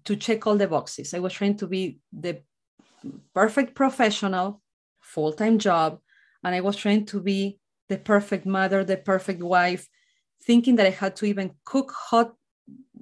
to 0.06 0.16
check 0.16 0.46
all 0.46 0.56
the 0.56 0.68
boxes. 0.68 1.14
I 1.14 1.20
was 1.20 1.34
trying 1.34 1.58
to 1.58 1.68
be 1.68 2.00
the 2.14 2.42
perfect 3.34 3.74
professional, 3.76 4.62
full-time 5.02 5.58
job, 5.58 6.00
and 6.44 6.54
I 6.54 6.62
was 6.62 6.76
trying 6.76 7.06
to 7.08 7.20
be 7.20 7.60
the 7.90 7.98
perfect 7.98 8.46
mother, 8.46 8.84
the 8.84 8.98
perfect 8.98 9.42
wife, 9.42 9.88
thinking 10.44 10.76
that 10.76 10.86
I 10.86 10.92
had 10.92 11.16
to 11.18 11.26
even 11.26 11.56
cook 11.66 11.92
hot 11.92 12.34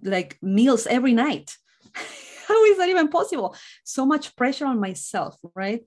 like 0.02 0.38
meals 0.42 0.88
every 0.88 1.14
night. 1.14 1.58
How 2.50 2.66
is 2.66 2.78
that 2.80 2.90
even 2.90 3.10
possible? 3.10 3.56
So 3.84 4.08
much 4.08 4.36
pressure 4.36 4.66
on 4.66 4.80
myself, 4.80 5.38
right? 5.54 5.82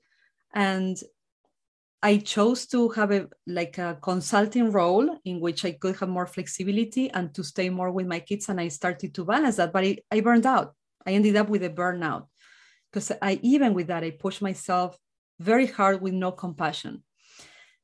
And 0.54 0.96
I 2.00 2.18
chose 2.18 2.66
to 2.68 2.88
have 2.90 3.10
a 3.10 3.28
like 3.46 3.78
a 3.78 3.98
consulting 4.00 4.70
role 4.70 5.18
in 5.24 5.40
which 5.40 5.64
I 5.64 5.72
could 5.72 5.96
have 5.96 6.08
more 6.08 6.26
flexibility 6.26 7.10
and 7.10 7.34
to 7.34 7.42
stay 7.42 7.68
more 7.68 7.90
with 7.90 8.06
my 8.06 8.20
kids. 8.20 8.48
And 8.48 8.60
I 8.60 8.68
started 8.68 9.12
to 9.14 9.24
balance 9.24 9.56
that, 9.56 9.72
but 9.72 9.84
I, 9.84 9.98
I 10.10 10.20
burned 10.20 10.46
out. 10.46 10.74
I 11.04 11.12
ended 11.12 11.34
up 11.34 11.48
with 11.48 11.64
a 11.64 11.70
burnout 11.70 12.26
because 12.92 13.10
I 13.20 13.40
even 13.42 13.74
with 13.74 13.88
that 13.88 14.04
I 14.04 14.10
pushed 14.10 14.42
myself 14.42 14.96
very 15.40 15.66
hard 15.66 16.00
with 16.00 16.14
no 16.14 16.30
compassion. 16.30 17.02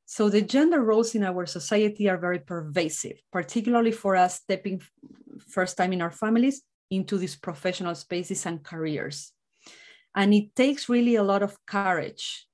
So 0.07 0.29
the 0.29 0.43
gender 0.43 0.83
roles 0.83 1.17
in 1.17 1.25
our 1.25 1.47
society 1.47 2.09
are 2.09 2.17
very 2.17 2.39
pervasive, 2.39 3.19
particularly 3.33 3.93
for 3.93 4.15
us 4.15 4.37
stepping 4.37 4.83
first 5.49 5.77
time 5.77 5.93
in 5.93 6.01
our 6.01 6.13
families 6.13 6.63
into 6.91 7.19
these 7.19 7.37
professional 7.37 7.95
spaces 7.95 8.47
and 8.47 8.63
careers. 8.63 9.33
And 10.15 10.35
it 10.35 10.55
takes 10.57 10.89
really 10.89 11.17
a 11.17 11.23
lot 11.23 11.43
of 11.43 11.57
courage 11.67 12.47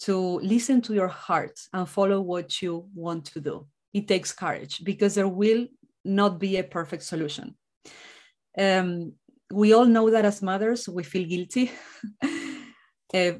to 0.00 0.38
listen 0.40 0.82
to 0.82 0.94
your 0.94 1.08
heart 1.08 1.58
and 1.72 1.88
follow 1.88 2.20
what 2.20 2.60
you 2.60 2.88
want 2.94 3.24
to 3.26 3.40
do. 3.40 3.66
It 3.94 4.08
takes 4.08 4.32
courage 4.32 4.84
because 4.84 5.14
there 5.14 5.28
will 5.28 5.66
not 6.04 6.38
be 6.38 6.58
a 6.58 6.64
perfect 6.64 7.02
solution. 7.02 7.56
Um, 8.58 9.12
we 9.52 9.72
all 9.72 9.86
know 9.86 10.10
that 10.10 10.24
as 10.24 10.42
mothers, 10.42 10.88
we 10.88 11.02
feel 11.04 11.26
guilty. 11.26 11.70
uh, 13.14 13.32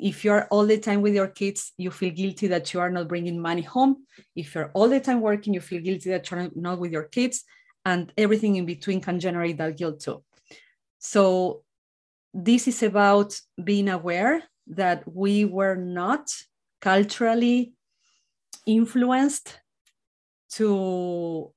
if 0.00 0.24
you're 0.24 0.46
all 0.50 0.64
the 0.64 0.78
time 0.78 1.02
with 1.02 1.14
your 1.14 1.28
kids, 1.28 1.72
you 1.76 1.90
feel 1.90 2.12
guilty 2.12 2.46
that 2.48 2.72
you 2.72 2.80
are 2.80 2.90
not 2.90 3.08
bringing 3.08 3.40
money 3.40 3.62
home. 3.62 4.06
If 4.34 4.54
you're 4.54 4.70
all 4.74 4.88
the 4.88 5.00
time 5.00 5.20
working, 5.20 5.54
you 5.54 5.60
feel 5.60 5.82
guilty 5.82 6.10
that 6.10 6.30
you're 6.30 6.50
not 6.54 6.78
with 6.78 6.92
your 6.92 7.04
kids, 7.04 7.44
and 7.88 8.12
everything 8.16 8.56
in 8.56 8.66
between 8.66 9.00
can 9.00 9.18
generate 9.18 9.56
that 9.58 9.76
guilt 9.76 10.00
too. 10.00 10.22
So, 10.98 11.62
this 12.34 12.68
is 12.68 12.82
about 12.82 13.30
being 13.70 13.88
aware 13.88 14.42
that 14.82 14.98
we 15.22 15.46
were 15.46 15.76
not 15.76 16.24
culturally 16.80 17.72
influenced 18.66 19.58
to 20.56 21.50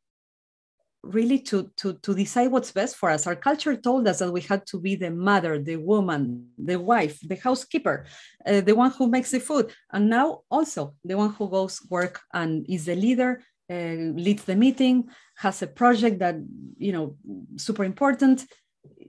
really 1.03 1.39
to, 1.39 1.69
to, 1.77 1.93
to 1.93 2.13
decide 2.13 2.51
what's 2.51 2.71
best 2.71 2.95
for 2.95 3.09
us. 3.09 3.25
Our 3.25 3.35
culture 3.35 3.75
told 3.75 4.07
us 4.07 4.19
that 4.19 4.31
we 4.31 4.41
had 4.41 4.65
to 4.67 4.79
be 4.79 4.95
the 4.95 5.09
mother, 5.09 5.59
the 5.59 5.77
woman, 5.77 6.49
the 6.57 6.79
wife, 6.79 7.19
the 7.27 7.35
housekeeper, 7.35 8.05
uh, 8.45 8.61
the 8.61 8.75
one 8.75 8.91
who 8.91 9.09
makes 9.09 9.31
the 9.31 9.39
food, 9.39 9.73
and 9.91 10.09
now 10.09 10.41
also 10.49 10.93
the 11.03 11.17
one 11.17 11.33
who 11.33 11.49
goes 11.49 11.81
work 11.89 12.21
and 12.33 12.65
is 12.69 12.85
the 12.85 12.95
leader, 12.95 13.41
Uh, 13.71 14.11
leads 14.25 14.43
the 14.43 14.55
meeting, 14.55 15.07
has 15.37 15.61
a 15.61 15.67
project 15.67 16.19
that 16.19 16.35
you 16.77 16.91
know 16.91 17.15
super 17.55 17.85
important. 17.85 18.45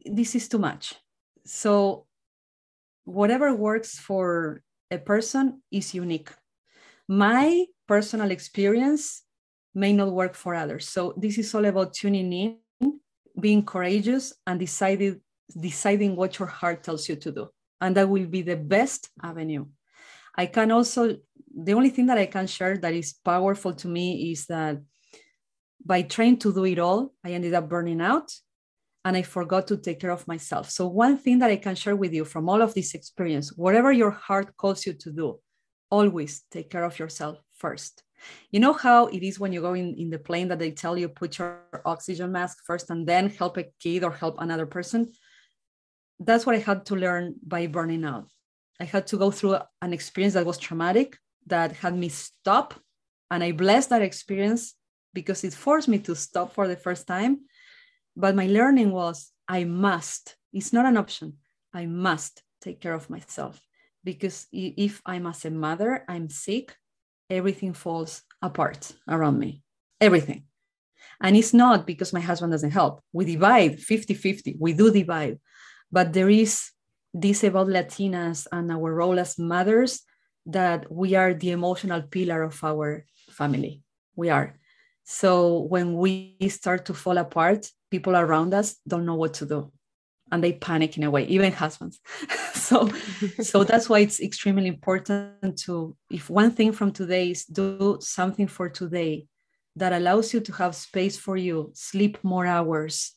This 0.05 0.37
is 0.37 0.49
too 0.49 0.59
much. 0.59 0.95
So 1.45 2.07
whatever 3.05 3.57
works 3.57 3.99
for 3.99 4.63
a 4.89 4.99
person 4.99 5.63
is 5.73 5.95
unique. 5.95 6.31
My 7.09 7.67
personal 7.89 8.31
experience 8.31 9.25
may 9.75 9.93
not 9.93 10.13
work 10.13 10.35
for 10.37 10.55
others. 10.55 10.87
So 10.89 11.13
this 11.17 11.39
is 11.39 11.53
all 11.55 11.65
about 11.65 11.95
tuning 11.95 12.33
in, 12.33 13.01
being 13.41 13.65
courageous, 13.65 14.33
and 14.47 14.61
deciding 14.61 15.21
deciding 15.59 16.15
what 16.15 16.39
your 16.39 16.49
heart 16.49 16.85
tells 16.85 17.09
you 17.09 17.17
to 17.17 17.33
do, 17.33 17.49
and 17.81 17.97
that 17.97 18.09
will 18.09 18.27
be 18.27 18.43
the 18.43 18.57
best 18.57 19.11
avenue. 19.21 19.67
I 20.37 20.47
can 20.47 20.71
also 20.71 21.17
the 21.55 21.75
only 21.75 21.91
thing 21.91 22.07
that 22.07 22.19
I 22.19 22.27
can 22.27 22.47
share 22.47 22.77
that 22.79 22.95
is 22.95 23.15
powerful 23.25 23.75
to 23.75 23.89
me 23.89 24.33
is 24.33 24.47
that 24.47 24.79
by 25.85 26.03
trying 26.03 26.39
to 26.39 26.53
do 26.53 26.65
it 26.65 26.79
all, 26.79 27.13
I 27.25 27.33
ended 27.33 27.55
up 27.55 27.69
burning 27.69 28.01
out 28.01 28.33
and 29.05 29.17
I 29.17 29.23
forgot 29.23 29.67
to 29.69 29.77
take 29.77 30.01
care 30.01 30.11
of 30.11 30.29
myself. 30.29 30.71
So, 30.71 30.87
one 30.87 31.19
thing 31.19 31.41
that 31.41 31.51
I 31.51 31.57
can 31.57 31.75
share 31.75 31.97
with 31.97 32.13
you 32.13 32.25
from 32.25 32.49
all 32.49 32.63
of 32.63 32.75
this 32.75 32.95
experience, 32.95 33.53
whatever 33.57 33.93
your 33.93 34.11
heart 34.11 34.57
calls 34.57 34.87
you 34.87 34.93
to 34.95 35.13
do, 35.13 35.41
always 35.91 36.43
take 36.51 36.71
care 36.71 36.85
of 36.85 36.99
yourself 36.99 37.39
first. 37.57 38.03
You 38.53 38.61
know 38.61 38.73
how 38.73 39.07
it 39.07 39.23
is 39.23 39.41
when 39.41 39.53
you 39.53 39.61
go 39.61 39.75
in, 39.75 39.95
in 39.99 40.11
the 40.11 40.19
plane 40.19 40.49
that 40.49 40.61
they 40.61 40.71
tell 40.71 40.97
you 40.97 41.09
put 41.09 41.39
your 41.39 41.83
oxygen 41.85 42.31
mask 42.31 42.59
first 42.65 42.91
and 42.91 43.05
then 43.07 43.29
help 43.29 43.57
a 43.57 43.65
kid 43.81 44.05
or 44.05 44.13
help 44.13 44.37
another 44.39 44.67
person? 44.67 45.13
That's 46.21 46.47
what 46.47 46.55
I 46.55 46.61
had 46.61 46.87
to 46.87 46.95
learn 46.95 47.35
by 47.45 47.67
burning 47.67 48.05
out. 48.05 48.29
I 48.81 48.85
had 48.85 49.09
to 49.09 49.17
go 49.17 49.33
through 49.33 49.59
an 49.81 49.93
experience 49.93 50.35
that 50.35 50.47
was 50.47 50.59
traumatic, 50.59 51.17
that 51.47 51.73
had 51.73 51.97
me 51.97 52.09
stop. 52.09 52.75
And 53.31 53.43
I 53.43 53.53
blessed 53.53 53.91
that 53.91 54.03
experience 54.03 54.75
because 55.15 55.45
it 55.45 55.55
forced 55.55 55.89
me 55.89 55.99
to 56.01 56.15
stop 56.15 56.55
for 56.55 56.69
the 56.69 56.77
first 56.77 57.07
time. 57.07 57.41
But 58.17 58.35
my 58.35 58.47
learning 58.47 58.93
was 58.93 59.31
I 59.49 59.65
must, 59.65 60.37
it's 60.53 60.73
not 60.73 60.87
an 60.87 60.97
option. 60.97 61.35
I 61.73 61.87
must 61.87 62.43
take 62.61 62.81
care 62.81 62.95
of 62.95 63.11
myself 63.11 63.61
because 64.05 64.47
if 64.53 65.01
I'm 65.07 65.27
as 65.27 65.45
a 65.45 65.51
mother, 65.51 66.05
I'm 66.09 66.29
sick, 66.29 66.77
everything 67.31 67.73
falls 67.73 68.23
apart 68.41 68.93
around 69.09 69.39
me. 69.39 69.63
Everything. 70.01 70.45
And 71.21 71.37
it's 71.37 71.55
not 71.55 71.87
because 71.87 72.13
my 72.13 72.21
husband 72.21 72.53
doesn't 72.53 72.73
help. 72.73 73.03
We 73.13 73.25
divide 73.25 73.81
50 73.81 74.15
50. 74.15 74.57
We 74.59 74.73
do 74.73 74.93
divide. 74.93 75.39
But 75.91 76.13
there 76.13 76.29
is 76.29 76.71
this 77.15 77.45
about 77.45 77.69
Latinas 77.69 78.47
and 78.51 78.73
our 78.73 78.95
role 78.95 79.19
as 79.19 79.39
mothers 79.39 80.03
that 80.47 80.91
we 80.91 81.15
are 81.15 81.35
the 81.35 81.51
emotional 81.51 82.03
pillar 82.03 82.43
of 82.43 82.63
our 82.65 83.07
family. 83.31 83.83
We 84.17 84.31
are. 84.31 84.59
So 85.05 85.61
when 85.61 85.95
we 85.95 86.37
start 86.49 86.85
to 86.87 86.95
fall 86.95 87.19
apart, 87.19 87.71
people 87.91 88.17
around 88.17 88.55
us 88.55 88.77
don't 88.87 89.07
know 89.07 89.17
what 89.17 89.35
to 89.35 89.47
do 89.47 89.73
and 90.33 90.43
they 90.43 90.55
panic 90.55 90.97
in 90.97 91.05
a 91.05 91.11
way, 91.11 91.25
even 91.27 91.53
husbands. 91.53 92.01
so 92.55 92.91
so 93.41 93.63
that's 93.63 93.89
why 93.89 94.01
it's 94.01 94.21
extremely 94.21 94.67
important 94.67 95.59
to 95.59 95.95
if 96.11 96.31
one 96.31 96.51
thing 96.51 96.73
from 96.73 96.91
today 96.91 97.31
is 97.31 97.45
do 97.45 97.99
something 98.01 98.49
for 98.49 98.69
today 98.69 99.27
that 99.77 99.93
allows 99.93 100.35
you 100.35 100.41
to 100.41 100.53
have 100.53 100.75
space 100.75 101.17
for 101.17 101.37
you, 101.37 101.71
sleep 101.75 102.19
more 102.23 102.47
hours, 102.47 103.13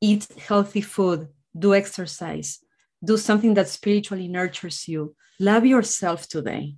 eat 0.00 0.26
healthy 0.38 0.80
food, 0.80 1.28
do 1.58 1.74
exercise, 1.74 2.60
do 3.04 3.16
something 3.16 3.54
that 3.54 3.68
spiritually 3.68 4.28
nurtures 4.28 4.88
you. 4.88 5.14
Love 5.40 5.66
yourself 5.66 6.28
today. 6.28 6.74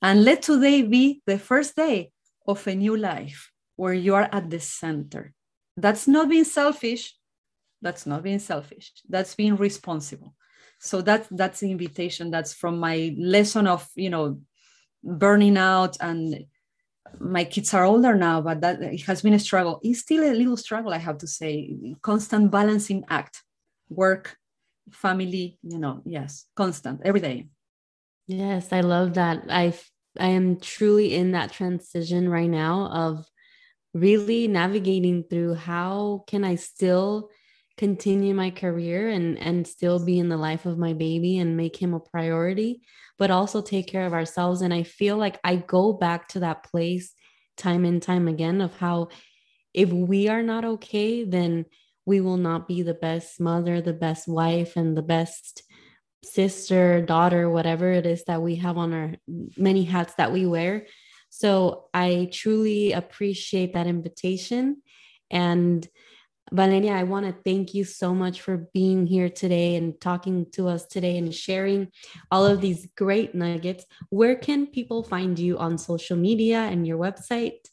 And 0.00 0.24
let 0.24 0.42
today 0.42 0.82
be 0.82 1.22
the 1.26 1.38
first 1.38 1.74
day 1.74 2.12
of 2.46 2.66
a 2.66 2.74
new 2.74 2.96
life 2.96 3.50
where 3.76 3.94
you 3.94 4.14
are 4.14 4.28
at 4.32 4.48
the 4.50 4.60
center. 4.60 5.32
That's 5.76 6.06
not 6.06 6.28
being 6.28 6.44
selfish. 6.44 7.14
That's 7.82 8.06
not 8.06 8.22
being 8.22 8.38
selfish. 8.38 8.92
That's 9.08 9.34
being 9.34 9.56
responsible. 9.56 10.34
So 10.80 11.00
that 11.02 11.26
that's 11.30 11.60
the 11.60 11.70
invitation. 11.70 12.30
That's 12.30 12.54
from 12.54 12.78
my 12.78 13.14
lesson 13.18 13.66
of 13.66 13.88
you 13.96 14.10
know 14.10 14.40
burning 15.02 15.56
out 15.56 15.96
and 16.00 16.46
my 17.20 17.44
kids 17.44 17.72
are 17.74 17.84
older 17.84 18.14
now, 18.14 18.40
but 18.40 18.60
that 18.60 18.82
it 18.82 19.02
has 19.02 19.22
been 19.22 19.34
a 19.34 19.38
struggle. 19.38 19.80
It's 19.82 20.00
still 20.00 20.24
a 20.24 20.34
little 20.34 20.56
struggle, 20.56 20.92
I 20.92 20.98
have 20.98 21.18
to 21.18 21.26
say. 21.26 21.74
Constant 22.02 22.50
balancing 22.50 23.04
act, 23.08 23.42
work, 23.88 24.36
family, 24.92 25.58
you 25.62 25.78
know, 25.78 26.02
yes, 26.04 26.46
constant 26.56 27.00
every 27.04 27.20
day. 27.20 27.48
Yes, 28.26 28.72
I 28.72 28.80
love 28.80 29.14
that. 29.14 29.44
I 29.48 29.72
I 30.18 30.28
am 30.28 30.58
truly 30.58 31.14
in 31.14 31.32
that 31.32 31.52
transition 31.52 32.28
right 32.28 32.50
now 32.50 32.90
of 32.92 33.26
really 33.94 34.48
navigating 34.48 35.24
through 35.24 35.54
how 35.54 36.24
can 36.26 36.44
I 36.44 36.56
still 36.56 37.30
continue 37.76 38.34
my 38.34 38.50
career 38.50 39.08
and 39.08 39.38
and 39.38 39.66
still 39.66 40.04
be 40.04 40.18
in 40.18 40.28
the 40.28 40.36
life 40.36 40.66
of 40.66 40.78
my 40.78 40.92
baby 40.92 41.38
and 41.38 41.56
make 41.56 41.76
him 41.76 41.94
a 41.94 42.00
priority 42.00 42.82
but 43.18 43.30
also 43.30 43.62
take 43.62 43.86
care 43.86 44.04
of 44.04 44.12
ourselves 44.12 44.62
and 44.62 44.74
I 44.74 44.82
feel 44.82 45.16
like 45.16 45.38
I 45.44 45.56
go 45.56 45.92
back 45.92 46.28
to 46.28 46.40
that 46.40 46.64
place 46.64 47.12
time 47.56 47.84
and 47.84 48.02
time 48.02 48.26
again 48.26 48.60
of 48.60 48.76
how 48.76 49.08
if 49.72 49.90
we 49.90 50.28
are 50.28 50.42
not 50.42 50.64
okay 50.64 51.22
then 51.24 51.66
we 52.08 52.22
will 52.22 52.38
not 52.38 52.66
be 52.66 52.80
the 52.80 52.94
best 52.94 53.38
mother, 53.38 53.82
the 53.82 53.92
best 53.92 54.26
wife, 54.26 54.76
and 54.76 54.96
the 54.96 55.02
best 55.02 55.62
sister, 56.24 57.02
daughter, 57.02 57.50
whatever 57.50 57.92
it 57.92 58.06
is 58.06 58.24
that 58.24 58.40
we 58.40 58.56
have 58.56 58.78
on 58.78 58.94
our 58.94 59.12
many 59.58 59.84
hats 59.84 60.14
that 60.14 60.32
we 60.32 60.46
wear. 60.46 60.86
So 61.28 61.84
I 61.92 62.30
truly 62.32 62.92
appreciate 62.92 63.74
that 63.74 63.86
invitation. 63.86 64.82
And 65.30 65.86
Valeria, 66.50 66.92
I 66.92 67.02
want 67.02 67.26
to 67.26 67.42
thank 67.44 67.74
you 67.74 67.84
so 67.84 68.14
much 68.14 68.40
for 68.40 68.68
being 68.72 69.06
here 69.06 69.28
today 69.28 69.76
and 69.76 70.00
talking 70.00 70.46
to 70.52 70.66
us 70.66 70.86
today 70.86 71.18
and 71.18 71.34
sharing 71.34 71.88
all 72.30 72.46
of 72.46 72.62
these 72.62 72.88
great 72.96 73.34
nuggets. 73.34 73.84
Where 74.08 74.34
can 74.34 74.66
people 74.66 75.02
find 75.02 75.38
you 75.38 75.58
on 75.58 75.76
social 75.76 76.16
media 76.16 76.60
and 76.60 76.86
your 76.86 76.96
website? 76.96 77.68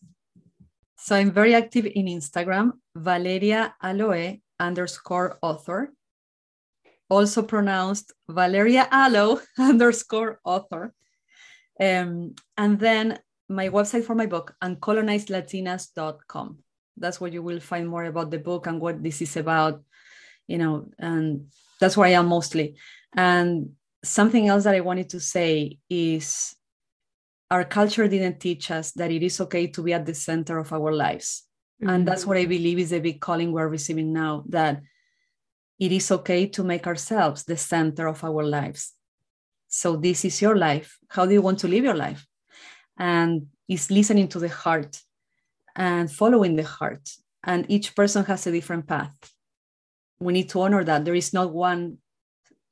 So 1.06 1.16
I'm 1.16 1.30
very 1.30 1.54
active 1.54 1.86
in 1.86 2.08
Instagram, 2.08 2.72
Valeria 2.96 3.76
Aloe 3.80 4.38
underscore 4.60 5.38
author, 5.44 5.94
also 7.12 7.44
pronounced 7.44 8.12
Valeria 8.28 8.90
Alo 8.92 9.40
underscore 9.60 10.40
author. 10.44 10.96
Um, 11.80 12.34
and 12.58 12.80
then 12.80 13.20
my 13.48 13.70
website 13.70 14.04
for 14.04 14.16
my 14.16 14.26
book, 14.26 14.56
uncolonizedlatinas.com. 14.64 16.58
That's 16.98 17.22
where 17.22 17.32
you 17.32 17.44
will 17.44 17.60
find 17.60 17.88
more 17.88 18.06
about 18.06 18.32
the 18.32 18.40
book 18.40 18.66
and 18.66 18.82
what 18.82 19.04
this 19.04 19.22
is 19.22 19.38
about, 19.38 19.84
you 20.48 20.58
know, 20.58 20.90
and 20.98 21.52
that's 21.80 21.96
where 21.96 22.08
I 22.08 22.14
am 22.14 22.26
mostly. 22.30 22.78
And 23.16 23.74
something 24.04 24.48
else 24.48 24.64
that 24.64 24.74
I 24.74 24.80
wanted 24.80 25.10
to 25.10 25.20
say 25.20 25.78
is 25.88 26.56
our 27.56 27.64
culture 27.64 28.08
didn't 28.10 28.42
teach 28.42 28.70
us 28.70 28.92
that 28.92 29.12
it 29.12 29.24
is 29.24 29.40
okay 29.40 29.68
to 29.68 29.82
be 29.82 29.94
at 29.94 30.06
the 30.06 30.14
center 30.14 30.58
of 30.58 30.74
our 30.74 30.92
lives. 30.92 31.44
Mm-hmm. 31.82 31.90
And 31.90 32.08
that's 32.08 32.26
what 32.26 32.38
I 32.38 32.46
believe 32.46 32.80
is 32.80 32.92
a 32.92 33.00
big 33.00 33.22
calling 33.22 33.54
we're 33.54 33.70
receiving 33.70 34.12
now 34.12 34.44
that 34.50 34.82
it 35.80 35.92
is 35.92 36.12
okay 36.12 36.48
to 36.48 36.64
make 36.66 36.86
ourselves 36.86 37.46
the 37.46 37.56
center 37.56 38.08
of 38.08 38.22
our 38.26 38.44
lives. 38.44 38.94
So, 39.70 39.96
this 39.96 40.26
is 40.26 40.42
your 40.42 40.58
life. 40.58 40.98
How 41.08 41.26
do 41.26 41.34
you 41.34 41.42
want 41.42 41.60
to 41.60 41.68
live 41.68 41.86
your 41.86 42.00
life? 42.08 42.26
And 42.98 43.48
it's 43.70 43.90
listening 43.90 44.28
to 44.30 44.40
the 44.40 44.50
heart 44.50 45.02
and 45.76 46.12
following 46.12 46.56
the 46.58 46.64
heart. 46.64 47.10
And 47.44 47.66
each 47.70 47.96
person 47.96 48.26
has 48.26 48.48
a 48.48 48.52
different 48.52 48.86
path. 48.86 49.16
We 50.20 50.34
need 50.34 50.50
to 50.50 50.62
honor 50.62 50.84
that. 50.84 51.06
There 51.06 51.16
is 51.24 51.34
not 51.34 51.54
one 51.54 52.00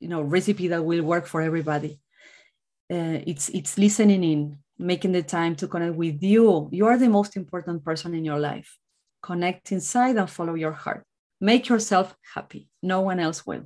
you 0.00 0.08
know 0.08 0.20
recipe 0.20 0.68
that 0.68 0.84
will 0.84 1.02
work 1.02 1.26
for 1.26 1.40
everybody 1.40 1.98
uh, 2.92 3.18
it's 3.26 3.48
it's 3.48 3.78
listening 3.78 4.22
in 4.22 4.58
making 4.78 5.12
the 5.12 5.22
time 5.22 5.56
to 5.56 5.68
connect 5.68 5.94
with 5.94 6.22
you. 6.22 6.68
You 6.72 6.86
are 6.86 6.98
the 6.98 7.08
most 7.08 7.36
important 7.36 7.84
person 7.84 8.14
in 8.14 8.24
your 8.24 8.38
life. 8.38 8.76
Connect 9.22 9.72
inside 9.72 10.16
and 10.16 10.28
follow 10.28 10.54
your 10.54 10.72
heart. 10.72 11.04
Make 11.40 11.68
yourself 11.68 12.14
happy. 12.34 12.68
No 12.82 13.00
one 13.00 13.20
else 13.20 13.46
will. 13.46 13.64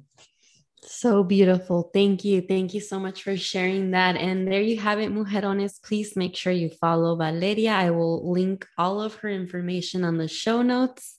So 0.83 1.25
beautiful. 1.25 1.91
Thank 1.93 2.25
you. 2.25 2.41
Thank 2.41 2.73
you 2.73 2.81
so 2.81 3.01
much 3.01 3.23
for 3.23 3.37
sharing 3.37 3.91
that. 3.91 4.17
And 4.17 4.47
there 4.47 4.63
you 4.63 4.79
have 4.79 5.01
it, 5.01 5.13
Mujerones. 5.13 5.83
Please 5.83 6.17
make 6.17 6.37
sure 6.37 6.53
you 6.53 6.71
follow 6.71 7.17
Valeria. 7.17 7.73
I 7.73 7.91
will 7.91 8.31
link 8.31 8.67
all 8.77 9.01
of 9.01 9.15
her 9.17 9.29
information 9.29 10.05
on 10.05 10.19
the 10.19 10.29
show 10.29 10.63
notes. 10.63 11.17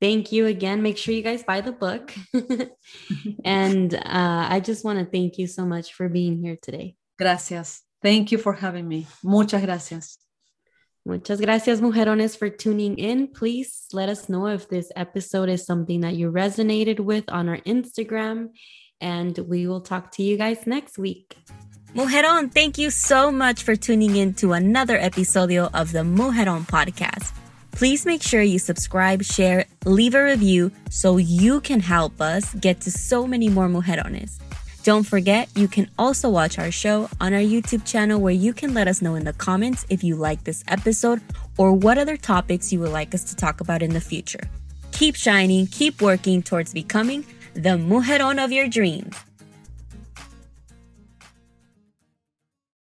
Thank 0.00 0.32
you 0.32 0.46
again. 0.46 0.82
Make 0.82 0.98
sure 0.98 1.14
you 1.14 1.22
guys 1.22 1.44
buy 1.44 1.60
the 1.60 1.72
book. 1.72 2.12
and 3.44 3.94
uh, 3.94 4.46
I 4.50 4.60
just 4.60 4.84
want 4.84 4.98
to 4.98 5.04
thank 5.04 5.38
you 5.38 5.46
so 5.46 5.64
much 5.64 5.94
for 5.94 6.08
being 6.08 6.42
here 6.42 6.56
today. 6.60 6.96
Gracias. 7.18 7.82
Thank 8.02 8.32
you 8.32 8.38
for 8.38 8.52
having 8.52 8.88
me. 8.88 9.06
Muchas 9.22 9.62
gracias. 9.62 10.18
Muchas 11.04 11.40
gracias, 11.40 11.80
mujerones, 11.80 12.36
for 12.36 12.48
tuning 12.48 12.96
in. 12.96 13.26
Please 13.26 13.86
let 13.92 14.08
us 14.08 14.28
know 14.28 14.46
if 14.46 14.68
this 14.68 14.92
episode 14.94 15.48
is 15.48 15.66
something 15.66 16.00
that 16.02 16.14
you 16.14 16.30
resonated 16.30 17.00
with 17.00 17.24
on 17.28 17.48
our 17.48 17.58
Instagram, 17.58 18.50
and 19.00 19.36
we 19.38 19.66
will 19.66 19.80
talk 19.80 20.12
to 20.12 20.22
you 20.22 20.36
guys 20.36 20.64
next 20.64 20.98
week. 20.98 21.36
Mujeron, 21.94 22.52
thank 22.52 22.78
you 22.78 22.90
so 22.90 23.32
much 23.32 23.64
for 23.64 23.74
tuning 23.74 24.16
in 24.16 24.32
to 24.34 24.52
another 24.52 24.98
episodio 24.98 25.68
of 25.74 25.92
the 25.92 26.00
Mujeron 26.00 26.66
podcast. 26.66 27.34
Please 27.72 28.06
make 28.06 28.22
sure 28.22 28.42
you 28.42 28.58
subscribe, 28.58 29.24
share, 29.24 29.64
leave 29.84 30.14
a 30.14 30.22
review 30.22 30.70
so 30.88 31.16
you 31.16 31.60
can 31.60 31.80
help 31.80 32.20
us 32.20 32.54
get 32.54 32.80
to 32.82 32.90
so 32.90 33.26
many 33.26 33.48
more 33.48 33.68
mujerones. 33.68 34.38
Don't 34.82 35.04
forget, 35.04 35.48
you 35.54 35.68
can 35.68 35.88
also 35.96 36.28
watch 36.28 36.58
our 36.58 36.72
show 36.72 37.08
on 37.20 37.32
our 37.32 37.40
YouTube 37.40 37.84
channel 37.84 38.20
where 38.20 38.34
you 38.34 38.52
can 38.52 38.74
let 38.74 38.88
us 38.88 39.00
know 39.00 39.14
in 39.14 39.24
the 39.24 39.32
comments 39.32 39.86
if 39.88 40.02
you 40.02 40.16
like 40.16 40.42
this 40.42 40.64
episode 40.66 41.20
or 41.56 41.72
what 41.72 41.98
other 41.98 42.16
topics 42.16 42.72
you 42.72 42.80
would 42.80 42.90
like 42.90 43.14
us 43.14 43.22
to 43.24 43.36
talk 43.36 43.60
about 43.60 43.80
in 43.80 43.92
the 43.92 44.00
future. 44.00 44.50
Keep 44.90 45.14
shining, 45.14 45.68
keep 45.68 46.02
working 46.02 46.42
towards 46.42 46.72
becoming 46.72 47.24
the 47.54 47.70
mujeron 47.78 48.44
of 48.44 48.50
your 48.50 48.66
dreams. 48.66 49.14